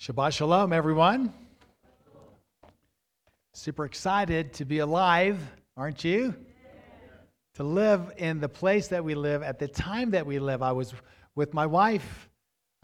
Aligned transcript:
Shabbat 0.00 0.32
Shalom, 0.32 0.72
everyone. 0.72 1.32
Super 3.52 3.84
excited 3.84 4.52
to 4.52 4.64
be 4.64 4.78
alive, 4.78 5.40
aren't 5.76 6.04
you? 6.04 6.36
To 7.54 7.64
live 7.64 8.12
in 8.16 8.38
the 8.38 8.48
place 8.48 8.86
that 8.88 9.02
we 9.02 9.16
live 9.16 9.42
at 9.42 9.58
the 9.58 9.66
time 9.66 10.12
that 10.12 10.24
we 10.24 10.38
live. 10.38 10.62
I 10.62 10.70
was 10.70 10.94
with 11.34 11.52
my 11.52 11.66
wife 11.66 12.30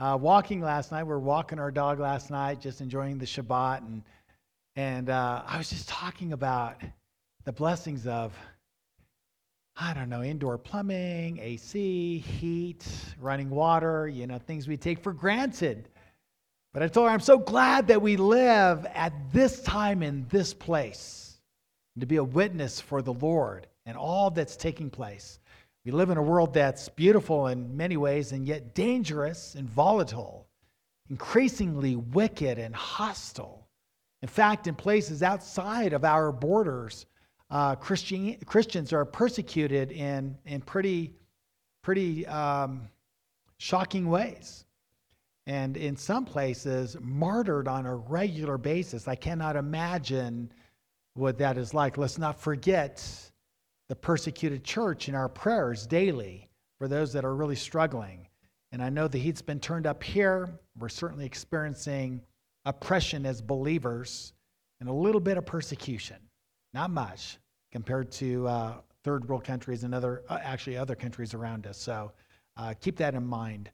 uh, 0.00 0.18
walking 0.20 0.60
last 0.60 0.90
night. 0.90 1.04
We 1.04 1.10
were 1.10 1.20
walking 1.20 1.60
our 1.60 1.70
dog 1.70 2.00
last 2.00 2.32
night, 2.32 2.60
just 2.60 2.80
enjoying 2.80 3.18
the 3.18 3.26
Shabbat. 3.26 3.78
And, 3.86 4.02
and 4.74 5.08
uh, 5.08 5.44
I 5.46 5.56
was 5.56 5.70
just 5.70 5.88
talking 5.88 6.32
about 6.32 6.82
the 7.44 7.52
blessings 7.52 8.08
of, 8.08 8.36
I 9.76 9.94
don't 9.94 10.08
know, 10.08 10.24
indoor 10.24 10.58
plumbing, 10.58 11.38
AC, 11.38 12.18
heat, 12.18 12.84
running 13.20 13.50
water, 13.50 14.08
you 14.08 14.26
know, 14.26 14.38
things 14.38 14.66
we 14.66 14.76
take 14.76 14.98
for 14.98 15.12
granted. 15.12 15.88
But 16.74 16.82
I 16.82 16.88
told 16.88 17.06
her, 17.06 17.14
I'm 17.14 17.20
so 17.20 17.38
glad 17.38 17.86
that 17.86 18.02
we 18.02 18.16
live 18.16 18.84
at 18.94 19.12
this 19.32 19.62
time 19.62 20.02
in 20.02 20.26
this 20.28 20.52
place 20.52 21.38
to 22.00 22.04
be 22.04 22.16
a 22.16 22.24
witness 22.24 22.80
for 22.80 23.00
the 23.00 23.12
Lord 23.12 23.68
and 23.86 23.96
all 23.96 24.28
that's 24.30 24.56
taking 24.56 24.90
place. 24.90 25.38
We 25.84 25.92
live 25.92 26.10
in 26.10 26.18
a 26.18 26.22
world 26.22 26.52
that's 26.52 26.88
beautiful 26.88 27.46
in 27.46 27.76
many 27.76 27.96
ways 27.96 28.32
and 28.32 28.44
yet 28.44 28.74
dangerous 28.74 29.54
and 29.54 29.70
volatile, 29.70 30.48
increasingly 31.08 31.94
wicked 31.94 32.58
and 32.58 32.74
hostile. 32.74 33.68
In 34.22 34.28
fact, 34.28 34.66
in 34.66 34.74
places 34.74 35.22
outside 35.22 35.92
of 35.92 36.04
our 36.04 36.32
borders, 36.32 37.06
uh, 37.50 37.76
Christian, 37.76 38.36
Christians 38.46 38.92
are 38.92 39.04
persecuted 39.04 39.92
in, 39.92 40.36
in 40.44 40.60
pretty, 40.60 41.14
pretty 41.82 42.26
um, 42.26 42.88
shocking 43.58 44.08
ways 44.08 44.63
and 45.46 45.76
in 45.76 45.96
some 45.96 46.24
places 46.24 46.96
martyred 47.00 47.68
on 47.68 47.86
a 47.86 47.94
regular 47.94 48.56
basis. 48.56 49.06
I 49.08 49.14
cannot 49.14 49.56
imagine 49.56 50.50
what 51.14 51.38
that 51.38 51.58
is 51.58 51.74
like. 51.74 51.98
Let's 51.98 52.18
not 52.18 52.40
forget 52.40 53.06
the 53.88 53.96
persecuted 53.96 54.64
church 54.64 55.08
in 55.08 55.14
our 55.14 55.28
prayers 55.28 55.86
daily 55.86 56.48
for 56.78 56.88
those 56.88 57.12
that 57.12 57.24
are 57.24 57.34
really 57.34 57.56
struggling. 57.56 58.26
And 58.72 58.82
I 58.82 58.88
know 58.88 59.06
the 59.06 59.18
heat's 59.18 59.42
been 59.42 59.60
turned 59.60 59.86
up 59.86 60.02
here. 60.02 60.58
We're 60.78 60.88
certainly 60.88 61.26
experiencing 61.26 62.20
oppression 62.64 63.26
as 63.26 63.40
believers 63.40 64.32
and 64.80 64.88
a 64.88 64.92
little 64.92 65.20
bit 65.20 65.36
of 65.36 65.46
persecution. 65.46 66.16
Not 66.72 66.90
much 66.90 67.38
compared 67.70 68.10
to 68.12 68.48
uh, 68.48 68.74
third 69.04 69.28
world 69.28 69.44
countries 69.44 69.84
and 69.84 69.94
other, 69.94 70.22
uh, 70.28 70.38
actually 70.42 70.76
other 70.76 70.96
countries 70.96 71.34
around 71.34 71.66
us. 71.66 71.78
So 71.78 72.12
uh, 72.56 72.74
keep 72.80 72.96
that 72.96 73.14
in 73.14 73.24
mind. 73.24 73.70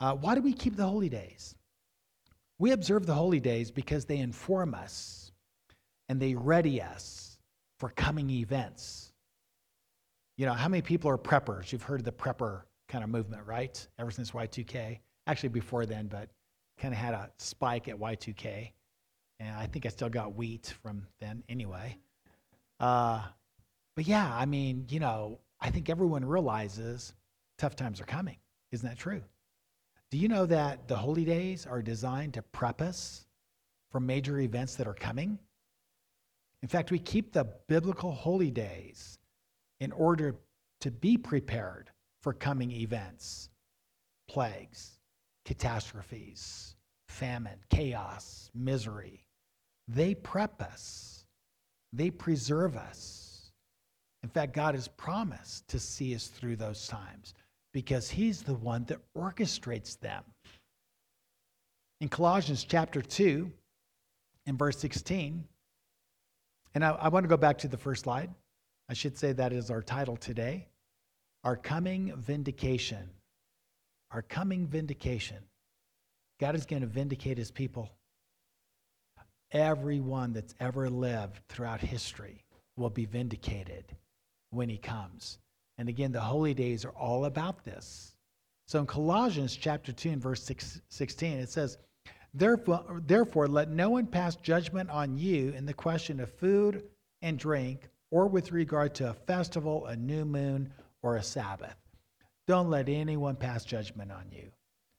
Uh, 0.00 0.14
why 0.14 0.34
do 0.34 0.42
we 0.42 0.52
keep 0.52 0.76
the 0.76 0.86
holy 0.86 1.08
days? 1.08 1.54
We 2.58 2.72
observe 2.72 3.06
the 3.06 3.14
holy 3.14 3.40
days 3.40 3.70
because 3.70 4.04
they 4.04 4.18
inform 4.18 4.74
us 4.74 5.32
and 6.08 6.20
they 6.20 6.34
ready 6.34 6.80
us 6.80 7.38
for 7.78 7.90
coming 7.90 8.30
events. 8.30 9.12
You 10.36 10.46
know, 10.46 10.52
how 10.52 10.68
many 10.68 10.82
people 10.82 11.10
are 11.10 11.18
preppers? 11.18 11.72
You've 11.72 11.82
heard 11.82 12.00
of 12.00 12.04
the 12.04 12.12
prepper 12.12 12.62
kind 12.88 13.04
of 13.04 13.10
movement, 13.10 13.46
right? 13.46 13.86
Ever 13.98 14.10
since 14.10 14.32
Y2K. 14.32 14.98
Actually, 15.26 15.48
before 15.50 15.86
then, 15.86 16.06
but 16.06 16.28
kind 16.78 16.92
of 16.92 16.98
had 16.98 17.14
a 17.14 17.30
spike 17.38 17.88
at 17.88 17.96
Y2K. 17.96 18.72
And 19.40 19.56
I 19.56 19.66
think 19.66 19.86
I 19.86 19.88
still 19.88 20.08
got 20.08 20.34
wheat 20.34 20.74
from 20.82 21.06
then 21.20 21.42
anyway. 21.48 21.98
Uh, 22.80 23.22
but 23.96 24.06
yeah, 24.06 24.30
I 24.32 24.46
mean, 24.46 24.86
you 24.88 25.00
know, 25.00 25.38
I 25.60 25.70
think 25.70 25.88
everyone 25.88 26.24
realizes 26.24 27.14
tough 27.58 27.76
times 27.76 28.00
are 28.00 28.04
coming. 28.04 28.36
Isn't 28.72 28.88
that 28.88 28.98
true? 28.98 29.22
Do 30.14 30.20
you 30.20 30.28
know 30.28 30.46
that 30.46 30.86
the 30.86 30.94
holy 30.94 31.24
days 31.24 31.66
are 31.66 31.82
designed 31.82 32.34
to 32.34 32.42
prep 32.42 32.80
us 32.80 33.26
for 33.90 33.98
major 33.98 34.38
events 34.38 34.76
that 34.76 34.86
are 34.86 34.94
coming? 34.94 35.40
In 36.62 36.68
fact, 36.68 36.92
we 36.92 37.00
keep 37.00 37.32
the 37.32 37.48
biblical 37.66 38.12
holy 38.12 38.52
days 38.52 39.18
in 39.80 39.90
order 39.90 40.36
to 40.82 40.92
be 40.92 41.18
prepared 41.18 41.90
for 42.22 42.32
coming 42.32 42.70
events, 42.70 43.48
plagues, 44.28 45.00
catastrophes, 45.44 46.76
famine, 47.08 47.58
chaos, 47.68 48.52
misery. 48.54 49.26
They 49.88 50.14
prep 50.14 50.62
us, 50.62 51.24
they 51.92 52.10
preserve 52.10 52.76
us. 52.76 53.50
In 54.22 54.28
fact, 54.28 54.52
God 54.52 54.76
has 54.76 54.86
promised 54.86 55.66
to 55.70 55.80
see 55.80 56.14
us 56.14 56.28
through 56.28 56.54
those 56.54 56.86
times 56.86 57.34
because 57.74 58.08
he's 58.08 58.40
the 58.40 58.54
one 58.54 58.84
that 58.84 59.00
orchestrates 59.18 59.98
them. 59.98 60.22
In 62.00 62.08
Colossians 62.08 62.64
chapter 62.64 63.02
2, 63.02 63.52
in 64.46 64.56
verse 64.56 64.78
16, 64.78 65.44
and 66.74 66.84
I, 66.84 66.90
I, 66.90 67.08
want 67.08 67.24
to 67.24 67.28
go 67.28 67.36
back 67.36 67.58
to 67.58 67.68
the 67.68 67.76
first 67.76 68.04
slide. 68.04 68.30
I 68.88 68.94
should 68.94 69.18
say 69.18 69.32
that 69.32 69.52
is 69.52 69.70
our 69.70 69.82
title 69.82 70.16
today 70.16 70.68
Our 71.42 71.56
Coming 71.56 72.14
Vindication. 72.16 73.10
Our 74.12 74.22
Coming 74.22 74.66
Vindication. 74.66 75.38
God 76.40 76.54
is 76.54 76.66
going 76.66 76.82
to 76.82 76.88
vindicate 76.88 77.38
his 77.38 77.50
people. 77.50 77.90
Everyone 79.50 80.32
that's 80.32 80.54
ever 80.60 80.88
lived 80.88 81.40
throughout 81.48 81.80
history 81.80 82.44
will 82.76 82.90
be 82.90 83.04
vindicated 83.04 83.84
when 84.50 84.68
he 84.68 84.76
comes. 84.76 85.38
And 85.78 85.88
again, 85.88 86.12
the 86.12 86.20
holy 86.20 86.54
days 86.54 86.84
are 86.84 86.90
all 86.90 87.24
about 87.24 87.64
this. 87.64 88.14
So 88.66 88.78
in 88.78 88.86
Colossians 88.86 89.56
chapter 89.56 89.92
2 89.92 90.10
and 90.10 90.22
verse 90.22 90.42
6, 90.44 90.80
16, 90.88 91.38
it 91.38 91.50
says, 91.50 91.78
therefore, 92.32 93.02
therefore, 93.06 93.48
let 93.48 93.70
no 93.70 93.90
one 93.90 94.06
pass 94.06 94.36
judgment 94.36 94.90
on 94.90 95.18
you 95.18 95.50
in 95.50 95.66
the 95.66 95.74
question 95.74 96.20
of 96.20 96.32
food 96.32 96.84
and 97.22 97.38
drink, 97.38 97.88
or 98.10 98.26
with 98.26 98.52
regard 98.52 98.94
to 98.94 99.10
a 99.10 99.14
festival, 99.14 99.86
a 99.86 99.96
new 99.96 100.24
moon, 100.24 100.72
or 101.02 101.16
a 101.16 101.22
Sabbath. 101.22 101.76
Don't 102.46 102.70
let 102.70 102.88
anyone 102.88 103.36
pass 103.36 103.64
judgment 103.64 104.12
on 104.12 104.24
you. 104.30 104.50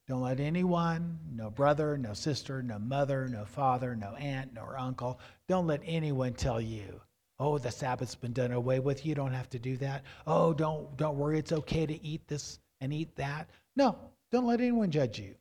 Don't 0.07 0.21
let 0.21 0.39
anyone, 0.39 1.17
no 1.31 1.49
brother, 1.49 1.97
no 1.97 2.13
sister, 2.13 2.61
no 2.61 2.77
mother, 2.77 3.27
no 3.27 3.45
father, 3.45 3.95
no 3.95 4.13
aunt, 4.15 4.53
nor 4.53 4.77
uncle, 4.77 5.19
don't 5.47 5.65
let 5.65 5.81
anyone 5.83 6.33
tell 6.33 6.61
you 6.61 7.01
Oh, 7.39 7.57
the 7.57 7.71
Sabbath's 7.71 8.15
been 8.15 8.33
done 8.33 8.51
away 8.51 8.79
with. 8.79 9.05
You 9.05 9.13
don't 9.13 9.33
have 9.33 9.49
to 9.49 9.59
do 9.59 9.75
that. 9.77 10.03
Oh, 10.25 10.53
don't 10.53 10.95
don't 10.97 11.17
worry. 11.17 11.37
It's 11.37 11.51
okay 11.51 11.85
to 11.85 12.05
eat 12.05 12.27
this 12.27 12.59
and 12.81 12.93
eat 12.93 13.15
that. 13.15 13.49
No, 13.75 13.97
don't 14.31 14.47
let 14.47 14.61
anyone 14.61 14.91
judge 14.91 15.19
you. 15.19 15.35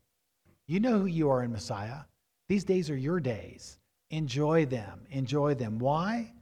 You 0.66 0.80
know 0.80 0.98
who 0.98 1.06
you 1.06 1.30
are 1.30 1.42
in 1.42 1.52
Messiah. 1.52 2.00
These 2.48 2.64
days 2.64 2.90
are 2.90 2.96
your 2.96 3.20
days. 3.20 3.78
Enjoy 4.10 4.66
them. 4.66 5.06
Enjoy 5.10 5.54
them. 5.54 5.78
Why? 5.78 6.32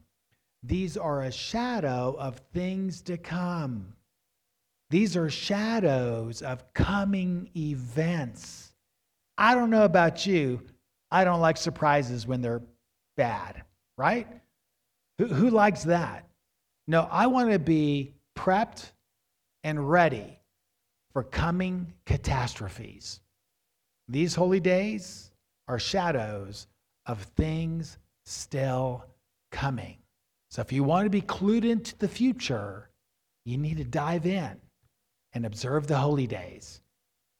These 0.63 0.97
are 0.97 1.23
a 1.23 1.31
shadow 1.31 2.15
of 2.17 2.41
things 2.53 3.01
to 3.03 3.17
come. 3.17 3.95
These 4.89 5.17
are 5.17 5.29
shadows 5.29 6.41
of 6.41 6.73
coming 6.73 7.49
events. 7.55 8.73
I 9.37 9.55
don't 9.55 9.69
know 9.69 9.85
about 9.85 10.25
you. 10.25 10.61
I 11.11 11.23
don't 11.23 11.41
like 11.41 11.57
surprises 11.57 12.27
when 12.27 12.41
they're 12.41 12.61
bad, 13.17 13.63
right? 13.97 14.27
Who, 15.17 15.27
who 15.27 15.49
likes 15.49 15.83
that? 15.83 16.27
No, 16.87 17.07
I 17.11 17.27
want 17.27 17.51
to 17.51 17.59
be 17.59 18.13
prepped 18.37 18.91
and 19.63 19.89
ready 19.89 20.39
for 21.13 21.23
coming 21.23 21.93
catastrophes. 22.05 23.21
These 24.07 24.35
holy 24.35 24.59
days 24.59 25.31
are 25.67 25.79
shadows 25.79 26.67
of 27.05 27.23
things 27.37 27.97
still 28.25 29.05
coming. 29.51 29.97
So 30.49 30.61
if 30.61 30.71
you 30.71 30.83
want 30.83 31.05
to 31.05 31.09
be 31.09 31.21
clued 31.21 31.63
into 31.63 31.97
the 31.97 32.07
future, 32.07 32.89
you 33.45 33.57
need 33.57 33.77
to 33.77 33.83
dive 33.83 34.25
in 34.25 34.57
and 35.33 35.45
observe 35.45 35.87
the 35.87 35.97
holy 35.97 36.27
days. 36.27 36.81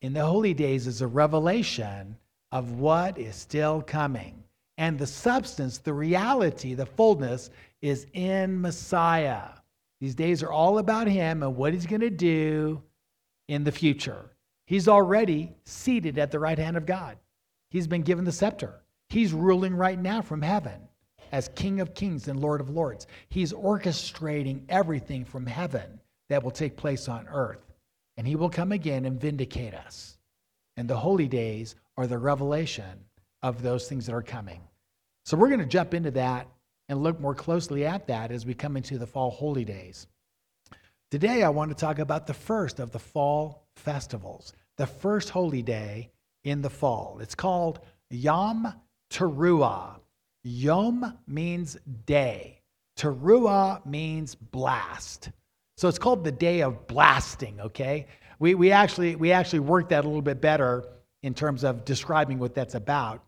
In 0.02 0.14
the 0.14 0.26
holy 0.26 0.54
days 0.54 0.88
is 0.88 1.02
a 1.02 1.08
revelation 1.08 2.18
of 2.52 2.80
what 2.80 3.18
is 3.18 3.36
still 3.36 3.82
coming. 3.82 4.43
And 4.78 4.98
the 4.98 5.08
substance, 5.08 5.78
the 5.78 5.94
reality, 5.94 6.74
the 6.74 6.86
fullness 6.86 7.50
is 7.82 8.08
in 8.14 8.60
Messiah. 8.60 9.50
These 10.02 10.16
days 10.16 10.44
are 10.44 10.52
all 10.52 10.80
about 10.80 11.08
him 11.08 11.44
and 11.44 11.56
what 11.56 11.74
he's 11.74 11.86
going 11.86 12.02
to 12.02 12.10
do 12.10 12.82
in 13.48 13.64
the 13.64 13.72
future. 13.72 14.32
He's 14.66 14.88
already 14.88 15.54
seated 15.66 16.18
at 16.18 16.32
the 16.32 16.40
right 16.40 16.58
hand 16.58 16.78
of 16.78 16.86
God. 16.86 17.18
He's 17.70 17.88
been 17.88 18.02
given 18.02 18.26
the 18.26 18.32
scepter. 18.32 18.82
He's 19.10 19.34
ruling 19.34 19.76
right 19.76 20.00
now 20.00 20.22
from 20.22 20.42
heaven 20.42 20.88
as 21.32 21.50
King 21.56 21.80
of 21.80 21.94
Kings 21.94 22.28
and 22.28 22.40
Lord 22.40 22.62
of 22.62 22.70
Lords. 22.70 23.08
He's 23.30 23.54
orchestrating 23.54 24.64
everything 24.70 25.26
from 25.26 25.46
heaven 25.46 26.00
that 26.30 26.44
will 26.44 26.52
take 26.52 26.78
place 26.78 27.08
on 27.08 27.28
earth. 27.28 27.74
And 28.18 28.28
he 28.28 28.36
will 28.36 28.50
come 28.50 28.72
again 28.72 29.06
and 29.06 29.20
vindicate 29.20 29.74
us. 29.74 30.18
And 30.78 30.88
the 30.88 30.98
holy 30.98 31.28
days 31.28 31.76
are 31.98 32.08
the 32.08 32.18
revelation 32.18 33.06
of 33.44 33.62
those 33.62 33.88
things 33.88 34.08
that 34.08 34.16
are 34.16 34.24
coming. 34.24 34.62
So 35.26 35.38
we're 35.38 35.50
going 35.50 35.60
to 35.60 35.66
jump 35.66 35.94
into 35.94 36.12
that 36.12 36.48
and 36.90 37.04
look 37.04 37.20
more 37.20 37.36
closely 37.36 37.86
at 37.86 38.08
that 38.08 38.32
as 38.32 38.46
we 38.46 38.54
come 38.54 38.78
into 38.78 38.98
the 38.98 39.06
fall 39.06 39.30
holy 39.30 39.66
days. 39.66 40.08
Today, 41.12 41.44
I 41.44 41.50
want 41.50 41.70
to 41.70 41.76
talk 41.76 42.00
about 42.00 42.26
the 42.26 42.34
first 42.34 42.80
of 42.80 42.92
the 42.92 43.00
fall 43.00 43.68
festivals, 43.76 44.54
the 44.78 44.88
first 44.88 45.30
holy 45.30 45.62
day 45.62 46.10
in 46.44 46.62
the 46.62 46.70
fall. 46.70 47.20
It's 47.22 47.36
called 47.36 47.80
Yom 48.10 48.74
Teruah. 49.12 50.00
Yom 50.44 51.18
means 51.28 51.78
day. 52.06 52.62
Teruah 52.98 53.86
means 53.86 54.36
blast. 54.36 55.30
So 55.78 55.88
it's 55.88 56.00
called 56.00 56.24
the 56.24 56.32
day 56.32 56.62
of 56.62 56.88
blasting, 56.88 57.60
okay? 57.60 58.08
We, 58.40 58.56
we, 58.56 58.72
actually, 58.72 59.16
we 59.16 59.32
actually 59.32 59.60
worked 59.60 59.90
that 59.90 60.04
a 60.04 60.08
little 60.08 60.22
bit 60.22 60.42
better 60.42 60.86
in 61.22 61.34
terms 61.34 61.64
of 61.64 61.86
describing 61.86 62.40
what 62.40 62.54
that's 62.54 62.76
about 62.76 63.24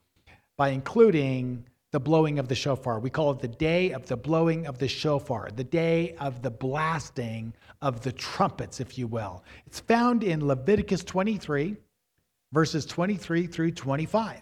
by 0.58 0.70
including 0.70 1.66
the 1.92 2.00
blowing 2.00 2.40
of 2.40 2.48
the 2.48 2.56
shofar. 2.56 3.00
We 3.00 3.10
call 3.10 3.32
it 3.32 3.40
the 3.40 3.48
day 3.48 3.92
of 3.92 4.06
the 4.06 4.18
blowing 4.18 4.68
of 4.68 4.80
the 4.80 4.88
shofar, 4.88 5.50
the 5.56 5.64
day 5.64 6.16
of 6.20 6.42
the 6.42 6.52
blasting 6.52 7.54
of 7.82 8.02
the 8.02 8.12
trumpets, 8.12 8.80
if 8.80 8.98
you 8.98 9.08
will. 9.08 9.44
It's 9.66 9.80
found 9.80 10.24
in 10.24 10.46
Leviticus 10.46 11.04
23, 11.04 11.78
verses 12.52 12.86
23 12.86 13.48
through 13.48 13.72
25. 13.72 14.42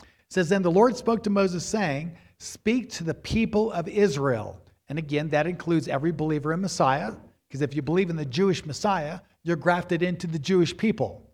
It 0.00 0.06
says, 0.30 0.48
Then 0.48 0.62
the 0.62 0.70
Lord 0.70 0.96
spoke 0.96 1.22
to 1.24 1.30
Moses, 1.30 1.66
saying, 1.66 2.16
Speak 2.38 2.90
to 2.92 3.04
the 3.04 3.14
people 3.14 3.70
of 3.72 3.86
Israel. 3.88 4.60
And 4.88 4.98
again, 4.98 5.28
that 5.30 5.46
includes 5.46 5.88
every 5.88 6.12
believer 6.12 6.52
in 6.52 6.60
Messiah, 6.60 7.12
because 7.48 7.62
if 7.62 7.74
you 7.74 7.82
believe 7.82 8.10
in 8.10 8.16
the 8.16 8.24
Jewish 8.24 8.64
Messiah, 8.64 9.20
you're 9.42 9.56
grafted 9.56 10.02
into 10.02 10.26
the 10.26 10.38
Jewish 10.38 10.76
people, 10.76 11.30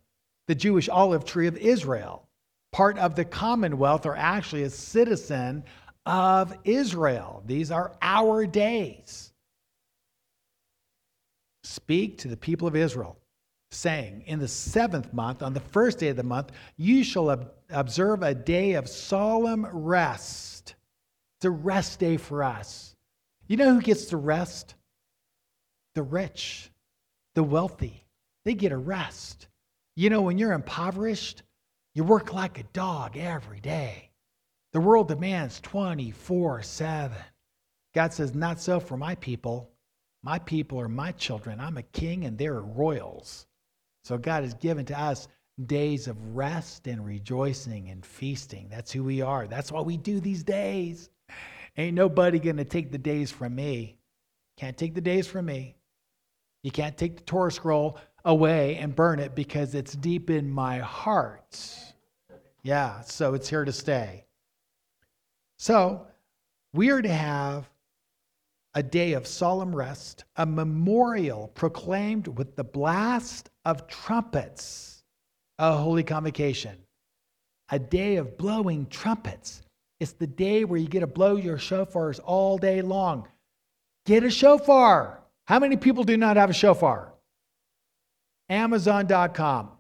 the 0.47 0.55
Jewish 0.55 0.89
olive 0.89 1.25
tree 1.25 1.47
of 1.47 1.57
Israel, 1.57 2.27
part 2.73 2.99
of 2.99 3.15
the 3.15 3.25
commonwealth, 3.25 4.07
or 4.07 4.17
actually 4.17 4.63
a 4.63 4.71
citizen 4.71 5.65
of 6.07 6.57
Israel. 6.65 7.43
These 7.47 7.71
are 7.71 7.93
our 8.01 8.47
days. 8.47 9.33
Speak 11.63 12.19
to 12.19 12.29
the 12.29 12.37
people 12.37 12.67
of 12.67 12.75
Israel, 12.75 13.19
saying, 13.71 14.25
In 14.27 14.39
the 14.39 14.49
seventh 14.49 15.13
month, 15.13 15.43
on 15.43 15.53
the 15.53 15.61
first 15.61 15.99
day 15.99 16.09
of 16.09 16.17
the 16.17 16.23
month, 16.23 16.53
you 16.77 17.05
shall 17.05 17.31
ob- 17.31 17.53
observe 17.71 18.23
a 18.23 18.35
day 18.35 18.75
of 18.75 18.89
solemn 18.89 19.67
rest. 19.67 20.75
It's 21.39 21.45
a 21.45 21.51
rest 21.51 21.99
day 21.99 22.17
for 22.17 22.43
us. 22.43 22.95
You 23.47 23.57
know 23.57 23.75
who 23.75 23.81
gets 23.81 24.07
the 24.07 24.17
rest? 24.17 24.75
The 25.95 26.03
rich, 26.03 26.71
the 27.35 27.43
wealthy. 27.43 28.07
They 28.45 28.55
get 28.55 28.73
a 28.73 28.77
rest. 28.77 29.49
You 29.97 30.09
know, 30.09 30.23
when 30.23 30.39
you're 30.39 30.53
impoverished, 30.53 31.43
you 31.95 32.05
work 32.05 32.33
like 32.33 32.59
a 32.59 32.65
dog 32.73 33.17
every 33.17 33.61
day. 33.61 34.11
The 34.73 34.81
world 34.81 35.09
demands 35.09 35.61
24 35.61 36.63
7. 36.63 37.17
God 37.95 38.13
says, 38.13 38.35
Not 38.35 38.61
so 38.61 38.79
for 38.79 38.97
my 38.97 39.17
people. 39.17 39.71
My 40.23 40.39
people 40.39 40.81
are 40.81 40.89
my 40.89 41.13
children. 41.13 41.61
I'm 41.61 41.79
a 41.79 41.83
king 41.83 42.25
and 42.25 42.37
they're 42.37 42.61
royals. 42.61 43.47
So 44.05 44.19
God 44.19 44.45
has 44.45 44.55
given 44.55 44.85
to 44.87 45.01
us 45.01 45.29
days 45.67 46.09
of 46.09 46.37
rest 46.37 46.87
and 46.87 47.05
rejoicing 47.05 47.89
and 47.89 48.05
feasting. 48.05 48.69
That's 48.71 48.93
who 48.93 49.03
we 49.03 49.23
are. 49.23 49.47
That's 49.47 49.73
what 49.73 49.87
we 49.87 49.97
do 49.97 50.21
these 50.21 50.43
days. 50.43 51.11
Ain't 51.77 51.95
nobody 51.95 52.39
going 52.39 52.57
to 52.57 52.65
take 52.65 52.93
the 52.93 52.99
days 52.99 53.31
from 53.31 53.55
me. 53.55 53.97
Can't 54.57 54.77
take 54.77 54.95
the 54.95 55.01
days 55.01 55.27
from 55.27 55.47
me. 55.47 55.77
You 56.63 56.71
can't 56.71 56.97
take 56.97 57.17
the 57.17 57.23
Torah 57.23 57.53
scroll 57.53 57.99
away 58.25 58.77
and 58.77 58.95
burn 58.95 59.19
it 59.19 59.35
because 59.35 59.75
it's 59.75 59.95
deep 59.95 60.31
in 60.31 60.51
my 60.51 60.79
heart. 60.79 61.59
Yeah, 62.63 63.01
so 63.03 63.35
it's 63.35 63.49
here 63.49 63.65
to 63.65 63.73
stay. 63.73 64.25
So 65.59 66.07
we 66.73 66.91
are 66.91 67.03
to 67.03 67.09
have 67.09 67.69
a 68.75 68.83
day 68.83 69.15
of 69.15 69.27
solemn 69.27 69.75
rest, 69.75 70.25
a 70.37 70.47
memorial 70.47 71.49
proclaimed 71.55 72.29
with 72.29 72.55
the 72.55 72.65
blast 72.65 73.51
of 73.65 73.87
trumpets, 73.89 75.03
a 75.59 75.73
holy 75.73 76.05
convocation, 76.05 76.77
a 77.71 77.79
day 77.79 78.17
of 78.17 78.39
blowing 78.39 78.87
trumpets. 78.87 79.63
It's 79.99 80.13
the 80.13 80.27
day 80.27 80.65
where 80.65 80.81
you 80.81 80.89
get 80.89 81.01
to 81.01 81.07
blow 81.07 81.37
your 81.37 81.59
shofars 81.59 82.21
all 82.25 82.59
day 82.59 82.81
long. 82.81 83.27
Get 84.07 84.23
a 84.23 84.31
shofar. 84.31 85.21
How 85.47 85.59
many 85.59 85.77
people 85.77 86.05
do 86.05 86.17
not 86.17 86.37
have 86.37 86.51
a 86.51 86.55
shofar? 86.55 87.13
Amazon.com. 88.51 89.71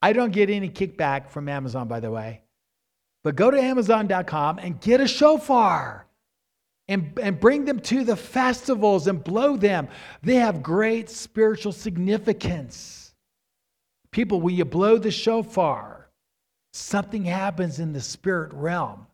I 0.00 0.12
don't 0.12 0.32
get 0.32 0.48
any 0.48 0.68
kickback 0.70 1.30
from 1.30 1.48
Amazon, 1.48 1.88
by 1.88 2.00
the 2.00 2.10
way. 2.10 2.42
But 3.22 3.36
go 3.36 3.50
to 3.50 3.60
Amazon.com 3.60 4.58
and 4.58 4.80
get 4.80 5.00
a 5.00 5.08
shofar 5.08 6.06
and, 6.88 7.18
and 7.20 7.40
bring 7.40 7.64
them 7.64 7.80
to 7.80 8.04
the 8.04 8.16
festivals 8.16 9.06
and 9.06 9.24
blow 9.24 9.56
them. 9.56 9.88
They 10.22 10.36
have 10.36 10.62
great 10.62 11.08
spiritual 11.08 11.72
significance. 11.72 13.14
People, 14.10 14.40
when 14.40 14.54
you 14.54 14.64
blow 14.64 14.98
the 14.98 15.10
shofar, 15.10 16.10
something 16.74 17.24
happens 17.24 17.80
in 17.80 17.92
the 17.92 18.00
spirit 18.00 18.52
realm. 18.52 19.06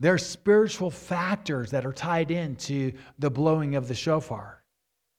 There 0.00 0.14
are 0.14 0.18
spiritual 0.18 0.92
factors 0.92 1.72
that 1.72 1.84
are 1.84 1.92
tied 1.92 2.30
into 2.30 2.92
the 3.18 3.30
blowing 3.30 3.74
of 3.74 3.88
the 3.88 3.94
shofar. 3.94 4.57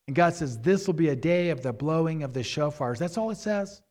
And 0.09 0.15
God 0.15 0.33
says, 0.33 0.57
This 0.57 0.87
will 0.87 0.95
be 0.95 1.09
a 1.09 1.15
day 1.15 1.51
of 1.51 1.61
the 1.61 1.71
blowing 1.71 2.23
of 2.23 2.33
the 2.33 2.39
shofars. 2.39 2.97
That's 2.97 3.15
all 3.15 3.29
it 3.29 3.37
says. 3.37 3.83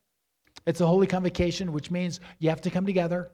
It's 0.67 0.81
a 0.81 0.85
holy 0.85 1.07
convocation, 1.07 1.71
which 1.71 1.91
means 1.91 2.19
you 2.39 2.49
have 2.49 2.59
to 2.63 2.69
come 2.69 2.85
together, 2.85 3.31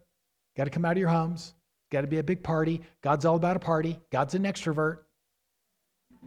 got 0.56 0.66
to 0.66 0.70
come 0.70 0.86
out 0.86 0.92
of 0.92 1.00
your 1.00 1.10
homes, 1.10 1.56
got 1.92 2.02
to 2.02 2.08
be 2.08 2.20
a 2.20 2.24
big 2.24 2.44
party. 2.44 2.82
God's 3.02 3.26
all 3.26 3.38
about 3.38 3.56
a 3.56 3.60
party. 3.60 4.00
God's 4.12 4.36
an 4.36 4.44
extrovert. 4.44 5.00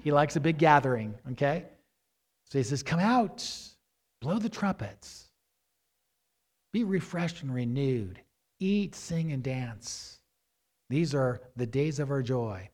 He 0.02 0.10
likes 0.10 0.34
a 0.34 0.40
big 0.40 0.58
gathering, 0.58 1.14
okay? 1.30 1.66
So 2.50 2.58
he 2.58 2.64
says, 2.64 2.82
Come 2.82 2.98
out, 2.98 3.48
blow 4.20 4.40
the 4.40 4.48
trumpets, 4.48 5.28
be 6.72 6.82
refreshed 6.82 7.42
and 7.44 7.54
renewed, 7.54 8.18
eat, 8.58 8.96
sing, 8.96 9.30
and 9.30 9.44
dance. 9.44 10.18
These 10.90 11.14
are 11.14 11.40
the 11.54 11.68
days 11.68 12.00
of 12.00 12.10
our 12.10 12.20
joy. 12.20 12.68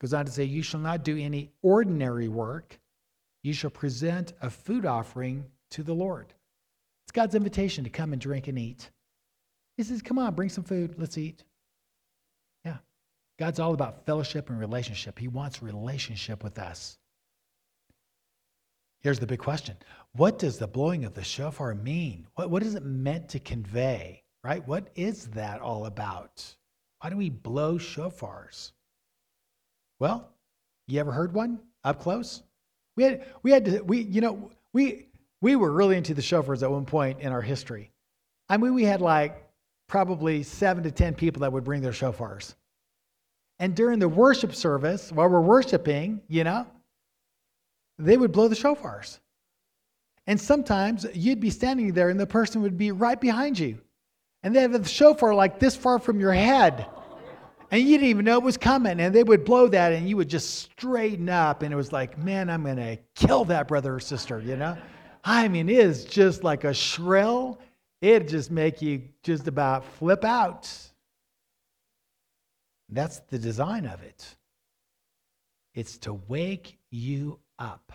Goes 0.00 0.14
on 0.14 0.24
to 0.24 0.32
say, 0.32 0.44
You 0.44 0.62
shall 0.62 0.80
not 0.80 1.04
do 1.04 1.18
any 1.18 1.52
ordinary 1.60 2.28
work, 2.28 2.80
you 3.46 3.52
shall 3.52 3.70
present 3.70 4.32
a 4.42 4.50
food 4.50 4.84
offering 4.84 5.44
to 5.70 5.84
the 5.84 5.94
Lord. 5.94 6.34
It's 7.04 7.12
God's 7.12 7.36
invitation 7.36 7.84
to 7.84 7.90
come 7.90 8.12
and 8.12 8.20
drink 8.20 8.48
and 8.48 8.58
eat. 8.58 8.90
He 9.76 9.84
says, 9.84 10.02
Come 10.02 10.18
on, 10.18 10.34
bring 10.34 10.48
some 10.48 10.64
food, 10.64 10.96
let's 10.98 11.16
eat. 11.16 11.44
Yeah. 12.64 12.78
God's 13.38 13.60
all 13.60 13.72
about 13.72 14.04
fellowship 14.04 14.50
and 14.50 14.58
relationship. 14.58 15.16
He 15.16 15.28
wants 15.28 15.62
relationship 15.62 16.42
with 16.42 16.58
us. 16.58 16.98
Here's 19.02 19.20
the 19.20 19.28
big 19.28 19.38
question 19.38 19.76
What 20.14 20.40
does 20.40 20.58
the 20.58 20.66
blowing 20.66 21.04
of 21.04 21.14
the 21.14 21.22
shofar 21.22 21.72
mean? 21.76 22.26
What, 22.34 22.50
what 22.50 22.64
is 22.64 22.74
it 22.74 22.84
meant 22.84 23.28
to 23.28 23.38
convey? 23.38 24.24
Right? 24.42 24.66
What 24.66 24.88
is 24.96 25.28
that 25.28 25.60
all 25.60 25.86
about? 25.86 26.44
Why 27.00 27.10
do 27.10 27.16
we 27.16 27.30
blow 27.30 27.78
shofars? 27.78 28.72
Well, 30.00 30.32
you 30.88 30.98
ever 30.98 31.12
heard 31.12 31.32
one 31.32 31.60
up 31.84 32.00
close? 32.00 32.42
We 32.96 33.04
had, 33.04 33.24
we 33.42 33.50
had 33.50 33.64
to, 33.66 33.82
we, 33.82 34.00
you 34.00 34.20
know, 34.20 34.50
we, 34.72 35.06
we 35.40 35.54
were 35.56 35.70
really 35.70 35.96
into 35.96 36.14
the 36.14 36.22
shofars 36.22 36.62
at 36.62 36.70
one 36.70 36.86
point 36.86 37.20
in 37.20 37.32
our 37.32 37.42
history. 37.42 37.92
I 38.48 38.56
mean, 38.56 38.74
we 38.74 38.84
had 38.84 39.00
like 39.00 39.46
probably 39.86 40.42
seven 40.42 40.82
to 40.84 40.90
10 40.90 41.14
people 41.14 41.40
that 41.40 41.52
would 41.52 41.64
bring 41.64 41.82
their 41.82 41.92
shofars. 41.92 42.54
And 43.58 43.74
during 43.74 43.98
the 43.98 44.08
worship 44.08 44.54
service, 44.54 45.10
while 45.10 45.28
we're 45.28 45.40
worshiping, 45.40 46.20
you 46.28 46.44
know, 46.44 46.66
they 47.98 48.16
would 48.16 48.32
blow 48.32 48.48
the 48.48 48.56
shofars. 48.56 49.18
And 50.26 50.40
sometimes 50.40 51.06
you'd 51.14 51.40
be 51.40 51.50
standing 51.50 51.92
there 51.92 52.10
and 52.10 52.18
the 52.18 52.26
person 52.26 52.62
would 52.62 52.76
be 52.76 52.92
right 52.92 53.20
behind 53.20 53.58
you. 53.58 53.78
And 54.42 54.54
they 54.54 54.62
have 54.62 54.72
the 54.72 54.84
shofar 54.84 55.34
like 55.34 55.58
this 55.58 55.76
far 55.76 55.98
from 55.98 56.20
your 56.20 56.32
head. 56.32 56.86
And 57.70 57.82
you 57.82 57.98
didn't 57.98 58.10
even 58.10 58.24
know 58.24 58.36
it 58.36 58.44
was 58.44 58.56
coming. 58.56 59.00
And 59.00 59.14
they 59.14 59.24
would 59.24 59.44
blow 59.44 59.68
that 59.68 59.92
and 59.92 60.08
you 60.08 60.16
would 60.16 60.28
just 60.28 60.54
straighten 60.56 61.28
up. 61.28 61.62
And 61.62 61.72
it 61.72 61.76
was 61.76 61.92
like, 61.92 62.16
man, 62.18 62.48
I'm 62.48 62.62
going 62.62 62.76
to 62.76 62.98
kill 63.14 63.44
that 63.46 63.68
brother 63.68 63.94
or 63.94 64.00
sister, 64.00 64.40
you 64.40 64.56
know? 64.56 64.76
I 65.24 65.48
mean, 65.48 65.68
it 65.68 65.78
is 65.78 66.04
just 66.04 66.44
like 66.44 66.64
a 66.64 66.72
shrill. 66.72 67.58
It 68.00 68.28
just 68.28 68.50
make 68.50 68.80
you 68.80 69.02
just 69.22 69.48
about 69.48 69.84
flip 69.84 70.24
out. 70.24 70.70
That's 72.88 73.18
the 73.28 73.38
design 73.38 73.86
of 73.86 74.02
it. 74.02 74.36
It's 75.74 75.98
to 75.98 76.14
wake 76.14 76.78
you 76.90 77.40
up. 77.58 77.92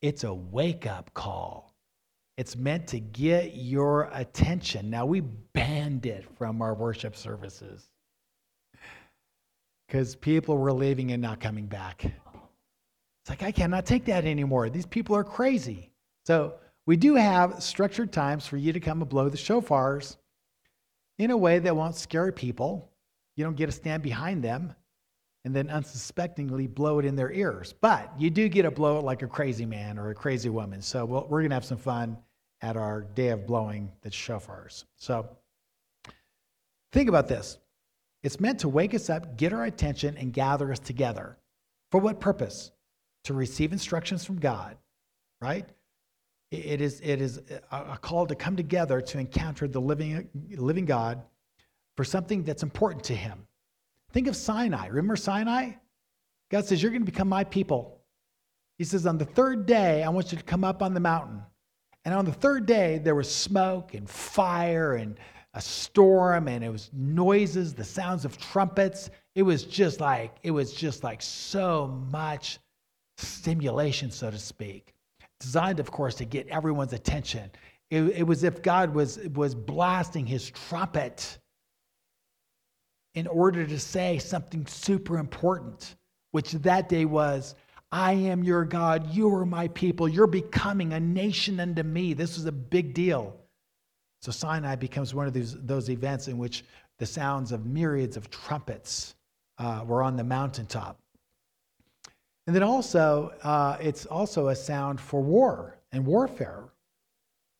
It's 0.00 0.22
a 0.22 0.32
wake 0.32 0.86
up 0.86 1.12
call. 1.14 1.74
It's 2.36 2.54
meant 2.54 2.86
to 2.88 3.00
get 3.00 3.56
your 3.56 4.08
attention. 4.12 4.88
Now, 4.88 5.04
we 5.04 5.20
banned 5.20 6.06
it 6.06 6.24
from 6.36 6.62
our 6.62 6.74
worship 6.74 7.16
services 7.16 7.88
because 9.88 10.14
people 10.14 10.56
were 10.56 10.72
leaving 10.72 11.10
and 11.12 11.20
not 11.20 11.40
coming 11.40 11.66
back. 11.66 12.04
It's 12.04 13.30
like, 13.30 13.42
I 13.42 13.50
cannot 13.50 13.86
take 13.86 14.04
that 14.04 14.24
anymore. 14.24 14.70
These 14.70 14.86
people 14.86 15.16
are 15.16 15.24
crazy. 15.24 15.90
So, 16.26 16.54
we 16.86 16.96
do 16.96 17.16
have 17.16 17.62
structured 17.62 18.12
times 18.12 18.46
for 18.46 18.56
you 18.56 18.72
to 18.72 18.80
come 18.80 19.02
and 19.02 19.10
blow 19.10 19.28
the 19.28 19.36
shofars 19.36 20.16
in 21.18 21.30
a 21.30 21.36
way 21.36 21.58
that 21.58 21.76
won't 21.76 21.96
scare 21.96 22.32
people 22.32 22.90
you 23.36 23.44
don't 23.44 23.56
get 23.56 23.66
to 23.66 23.72
stand 23.72 24.02
behind 24.02 24.42
them 24.42 24.74
and 25.44 25.54
then 25.54 25.70
unsuspectingly 25.70 26.66
blow 26.66 26.98
it 26.98 27.04
in 27.04 27.14
their 27.14 27.30
ears. 27.30 27.72
But 27.80 28.12
you 28.18 28.30
do 28.30 28.48
get 28.48 28.62
to 28.62 28.70
blow 28.70 28.98
it 28.98 29.04
like 29.04 29.22
a 29.22 29.28
crazy 29.28 29.64
man 29.64 29.96
or 29.96 30.10
a 30.10 30.14
crazy 30.14 30.48
woman. 30.48 30.82
So 30.82 31.04
we 31.04 31.12
we 31.12 31.18
are 31.18 31.28
going 31.28 31.50
to 31.50 31.54
have 31.54 31.64
some 31.64 31.78
fun 31.78 32.18
at 32.62 32.76
our 32.76 33.02
day 33.02 33.28
of 33.28 33.46
blowing 33.46 33.92
the 34.02 34.10
shofars. 34.10 34.84
So 34.96 35.28
Think 36.92 37.08
about 37.08 37.28
this. 37.28 37.58
It's 38.22 38.40
meant 38.40 38.60
to 38.60 38.68
wake 38.68 38.94
us 38.94 39.10
up, 39.10 39.36
get 39.36 39.52
our 39.52 39.64
attention, 39.64 40.16
and 40.16 40.32
gather 40.32 40.72
us 40.72 40.78
together. 40.78 41.38
For 41.90 42.00
what 42.00 42.20
purpose? 42.20 42.72
To 43.24 43.34
receive 43.34 43.72
instructions 43.72 44.24
from 44.24 44.38
God, 44.38 44.76
right? 45.40 45.68
It 46.50 46.80
is, 46.80 47.00
it 47.00 47.20
is 47.20 47.42
a 47.70 47.98
call 47.98 48.26
to 48.26 48.34
come 48.34 48.56
together 48.56 49.00
to 49.02 49.18
encounter 49.18 49.68
the 49.68 49.80
living, 49.80 50.28
living 50.50 50.86
God 50.86 51.22
for 51.96 52.04
something 52.04 52.42
that's 52.42 52.62
important 52.62 53.04
to 53.04 53.14
Him. 53.14 53.46
Think 54.12 54.28
of 54.28 54.36
Sinai. 54.36 54.86
Remember 54.86 55.16
Sinai? 55.16 55.72
God 56.50 56.64
says, 56.64 56.82
You're 56.82 56.90
going 56.90 57.02
to 57.02 57.10
become 57.10 57.28
my 57.28 57.44
people. 57.44 58.00
He 58.78 58.84
says, 58.84 59.06
On 59.06 59.18
the 59.18 59.26
third 59.26 59.66
day, 59.66 60.02
I 60.02 60.08
want 60.08 60.32
you 60.32 60.38
to 60.38 60.44
come 60.44 60.64
up 60.64 60.82
on 60.82 60.94
the 60.94 61.00
mountain. 61.00 61.42
And 62.04 62.14
on 62.14 62.24
the 62.24 62.32
third 62.32 62.64
day, 62.64 62.98
there 62.98 63.14
was 63.14 63.30
smoke 63.30 63.92
and 63.92 64.08
fire 64.08 64.94
and 64.94 65.18
a 65.58 65.60
storm, 65.60 66.48
and 66.48 66.64
it 66.64 66.70
was 66.70 66.88
noises, 66.94 67.74
the 67.74 67.84
sounds 67.84 68.24
of 68.24 68.38
trumpets. 68.38 69.10
It 69.34 69.42
was 69.42 69.64
just 69.64 70.00
like, 70.00 70.36
it 70.42 70.52
was 70.52 70.72
just 70.72 71.04
like 71.04 71.20
so 71.20 72.00
much 72.10 72.58
stimulation, 73.18 74.10
so 74.10 74.30
to 74.30 74.38
speak 74.38 74.94
designed, 75.40 75.80
of 75.80 75.90
course, 75.90 76.16
to 76.16 76.24
get 76.24 76.48
everyone's 76.48 76.92
attention. 76.92 77.50
It, 77.90 78.02
it 78.02 78.22
was 78.26 78.44
if 78.44 78.62
God 78.62 78.94
was, 78.94 79.18
was 79.34 79.54
blasting 79.54 80.26
his 80.26 80.50
trumpet 80.50 81.38
in 83.14 83.26
order 83.26 83.66
to 83.66 83.78
say 83.78 84.18
something 84.18 84.66
super 84.66 85.18
important, 85.18 85.96
which 86.32 86.52
that 86.52 86.88
day 86.88 87.04
was, 87.04 87.54
I 87.90 88.12
am 88.12 88.44
your 88.44 88.64
God, 88.64 89.10
you 89.14 89.34
are 89.34 89.46
my 89.46 89.68
people, 89.68 90.08
you're 90.08 90.26
becoming 90.26 90.92
a 90.92 91.00
nation 91.00 91.58
unto 91.58 91.82
me. 91.82 92.12
This 92.12 92.36
was 92.36 92.44
a 92.44 92.52
big 92.52 92.92
deal. 92.92 93.36
So 94.20 94.32
Sinai 94.32 94.74
becomes 94.74 95.14
one 95.14 95.26
of 95.26 95.32
those, 95.32 95.54
those 95.64 95.90
events 95.90 96.28
in 96.28 96.38
which 96.38 96.64
the 96.98 97.06
sounds 97.06 97.52
of 97.52 97.66
myriads 97.66 98.16
of 98.16 98.30
trumpets 98.30 99.14
uh, 99.58 99.84
were 99.86 100.02
on 100.02 100.16
the 100.16 100.24
mountaintop. 100.24 100.98
And 102.46 102.56
then 102.56 102.62
also, 102.62 103.32
uh, 103.42 103.76
it's 103.80 104.06
also 104.06 104.48
a 104.48 104.56
sound 104.56 105.00
for 105.00 105.20
war 105.20 105.78
and 105.92 106.06
warfare. 106.06 106.64